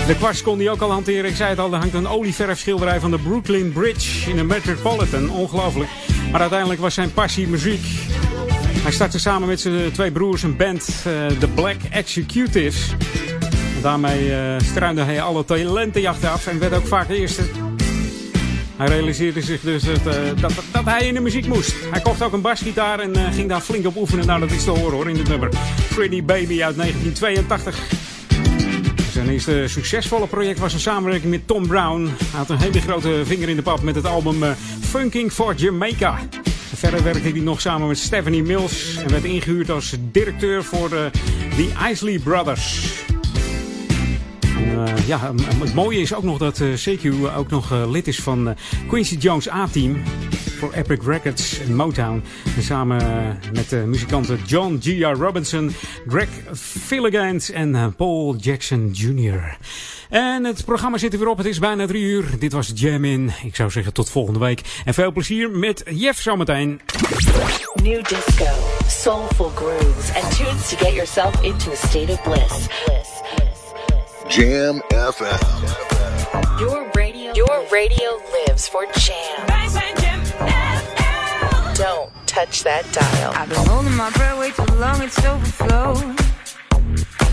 De 0.07 0.17
kwast 0.17 0.43
kon 0.43 0.59
hij 0.59 0.71
ook 0.71 0.81
al 0.81 0.91
hanteren. 0.91 1.31
Ik 1.31 1.37
zei 1.37 1.51
het 1.51 1.59
al, 1.59 1.73
er 1.73 1.79
hangt 1.79 1.95
een 1.95 2.09
olieverfschilderij 2.09 3.01
van 3.01 3.11
de 3.11 3.19
Brooklyn 3.19 3.73
Bridge 3.73 4.31
in 4.31 4.37
de 4.37 4.45
Metropolitan. 4.45 5.31
Ongelooflijk. 5.31 5.91
Maar 6.31 6.41
uiteindelijk 6.41 6.81
was 6.81 6.95
zijn 6.95 7.13
passie 7.13 7.49
muziek. 7.49 7.85
Hij 8.83 8.93
startte 8.93 9.19
samen 9.19 9.49
met 9.49 9.61
zijn 9.61 9.93
twee 9.93 10.13
broers 10.13 10.43
een 10.43 10.57
band, 10.57 10.89
eh, 11.05 11.27
The 11.39 11.49
Black 11.49 11.77
Executives. 11.91 12.95
Daarmee 13.83 14.35
eh 14.35 14.61
struinde 14.63 15.03
hij 15.03 15.23
alle 15.23 15.45
talentenjachten 15.45 16.31
af 16.31 16.47
en 16.47 16.59
werd 16.59 16.75
ook 16.75 16.87
vaak 16.87 17.09
eerste. 17.09 17.43
Hij 18.77 18.87
realiseerde 18.87 19.43
zich 19.43 19.61
dus 19.61 19.83
dat, 19.83 20.07
eh, 20.07 20.15
dat, 20.41 20.53
dat 20.73 20.85
hij 20.85 21.07
in 21.07 21.15
de 21.15 21.21
muziek 21.21 21.47
moest. 21.47 21.75
Hij 21.91 22.01
kocht 22.01 22.23
ook 22.23 22.33
een 22.33 22.41
basgitaar 22.41 22.99
en 22.99 23.15
eh, 23.15 23.33
ging 23.33 23.49
daar 23.49 23.61
flink 23.61 23.87
op 23.87 23.97
oefenen. 23.97 24.27
Nou, 24.27 24.41
dat 24.41 24.51
is 24.51 24.65
te 24.65 24.71
horen 24.71 24.93
hoor 24.93 25.09
in 25.09 25.17
dit 25.17 25.29
nummer. 25.29 25.49
Pretty 25.95 26.25
Baby 26.25 26.63
uit 26.63 26.77
1982. 26.77 27.79
Zijn 29.13 29.29
eerste 29.29 29.65
succesvolle 29.67 30.27
project 30.27 30.59
was 30.59 30.73
een 30.73 30.81
samenwerking 30.81 31.31
met 31.31 31.47
Tom 31.47 31.67
Brown. 31.67 32.05
Hij 32.05 32.39
had 32.39 32.51
een 32.51 32.59
hele 32.59 32.81
grote 32.81 33.23
vinger 33.25 33.49
in 33.49 33.57
de 33.57 33.63
pap 33.63 33.83
met 33.83 33.95
het 33.95 34.07
album 34.07 34.43
eh, 34.43 34.51
Funking 34.81 35.33
for 35.33 35.55
Jamaica. 35.55 36.19
Verder 36.75 37.03
werkte 37.03 37.29
hij 37.29 37.41
nog 37.41 37.61
samen 37.61 37.89
met 37.89 37.99
Stephanie 37.99 38.43
Mills 38.43 38.97
en 38.97 39.11
werd 39.11 39.25
ingehuurd 39.25 39.71
als 39.71 39.97
directeur 40.13 40.65
voor 40.65 40.89
de 40.89 41.11
The 41.57 41.89
Isley 41.91 42.19
Brothers. 42.19 43.04
En, 44.65 44.87
eh, 44.87 45.07
ja, 45.07 45.33
het 45.59 45.75
mooie 45.75 46.01
is 46.01 46.15
ook 46.15 46.23
nog 46.23 46.39
dat 46.39 46.61
eh, 46.61 46.69
CQ 46.69 47.35
ook 47.37 47.51
nog 47.51 47.73
eh, 47.73 47.91
lid 47.91 48.07
is 48.07 48.19
van 48.19 48.55
Quincy 48.89 49.17
Jones 49.17 49.51
A-team 49.51 50.03
voor 50.59 50.73
Epic 50.73 50.99
Records 51.07 51.61
en 51.61 51.77
Motown. 51.77 52.23
En 52.57 52.63
samen 52.63 52.99
met 53.53 53.69
de 53.69 53.77
muzikanten 53.77 54.39
John 54.47 54.79
G.R. 54.83 55.21
Robinson, 55.23 55.75
Greg 56.09 56.29
Filligant 56.53 57.51
en 57.51 57.95
Paul 57.97 58.37
Jackson 58.37 58.91
Jr. 58.93 59.57
En 60.09 60.45
het 60.45 60.65
programma 60.65 60.99
zit 60.99 61.13
er 61.13 61.19
weer 61.19 61.29
op. 61.29 61.39
Het 61.39 61.47
is 61.47 61.59
bijna 61.59 61.87
drie 61.87 62.03
uur. 62.03 62.25
Dit 62.39 62.53
was 62.53 62.73
Jam 62.75 63.05
In. 63.05 63.33
Ik 63.43 63.57
zou 63.57 63.71
zeggen 63.71 63.93
tot 63.93 64.11
volgende 64.11 64.39
week. 64.39 64.61
En 64.85 64.95
veel 64.95 65.13
plezier 65.13 65.51
met 65.51 65.83
Jeff 65.91 66.21
zometeen. 66.21 66.81
New 67.83 68.05
disco, 68.05 68.51
soulful 68.87 69.51
grooves, 69.55 70.15
and 70.15 70.37
tunes 70.37 70.69
to 70.69 70.77
get 70.77 70.95
yourself 70.95 71.43
into 71.43 71.71
a 71.71 71.75
state 71.75 72.13
of 72.13 72.23
bliss. 72.23 73.14
Bliss. 74.25 74.37
Jam 74.37 74.81
FM. 74.91 76.61
Your 76.61 76.91
radio, 76.95 77.33
your 77.35 77.67
radio 77.71 78.21
lives 78.47 78.69
for 78.69 78.87
jam. 78.99 79.47
Don't 81.75 82.11
touch 82.27 82.63
that 82.63 82.91
dial. 82.93 83.33
I've 83.35 83.49
been 83.49 83.67
holding 83.67 83.95
my 83.95 84.11
breath 84.11 84.39
way 84.39 84.51
too 84.51 84.75
long, 84.77 85.03
it's 85.03 85.25
overflowed. 85.25 86.21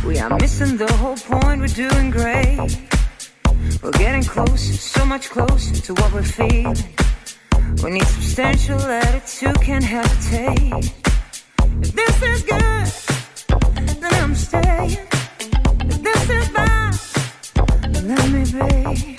We 0.05 0.19
are 0.19 0.35
missing 0.37 0.77
the 0.77 0.91
whole 0.93 1.15
point, 1.15 1.61
we're 1.61 1.67
doing 1.67 2.09
great. 2.09 2.77
We're 3.81 3.91
getting 3.91 4.23
closer, 4.23 4.73
so 4.73 5.05
much 5.05 5.29
closer 5.29 5.75
to 5.75 5.93
what 5.93 6.13
we're 6.13 6.23
feeling. 6.23 6.75
We 7.83 7.91
need 7.91 8.07
substantial 8.07 8.81
attitude, 8.81 9.61
can't 9.61 9.83
hesitate. 9.83 10.91
If 11.81 11.93
this 11.93 12.21
is 12.23 12.43
good, 12.43 14.01
then 14.01 14.13
I'm 14.13 14.35
staying. 14.35 15.20
Let 18.11 18.29
me 18.29 18.95
be. 18.95 19.10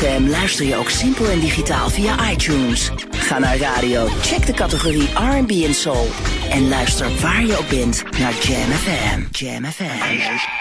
Jam 0.00 0.22
FM 0.22 0.28
luister 0.28 0.66
je 0.66 0.76
ook 0.76 0.90
simpel 0.90 1.28
en 1.28 1.40
digitaal 1.40 1.90
via 1.90 2.30
iTunes. 2.30 2.90
Ga 3.10 3.38
naar 3.38 3.58
radio, 3.58 4.06
check 4.20 4.46
de 4.46 4.52
categorie 4.52 5.08
R&B 5.14 5.50
en 5.50 5.74
Soul 5.74 6.06
en 6.50 6.68
luister 6.68 7.20
waar 7.20 7.44
je 7.44 7.56
ook 7.58 7.68
bent 7.68 8.02
naar 8.18 8.32
Jam 8.32 8.70
FM. 8.70 9.20
Jam 9.30 9.64
FM. 9.64 10.57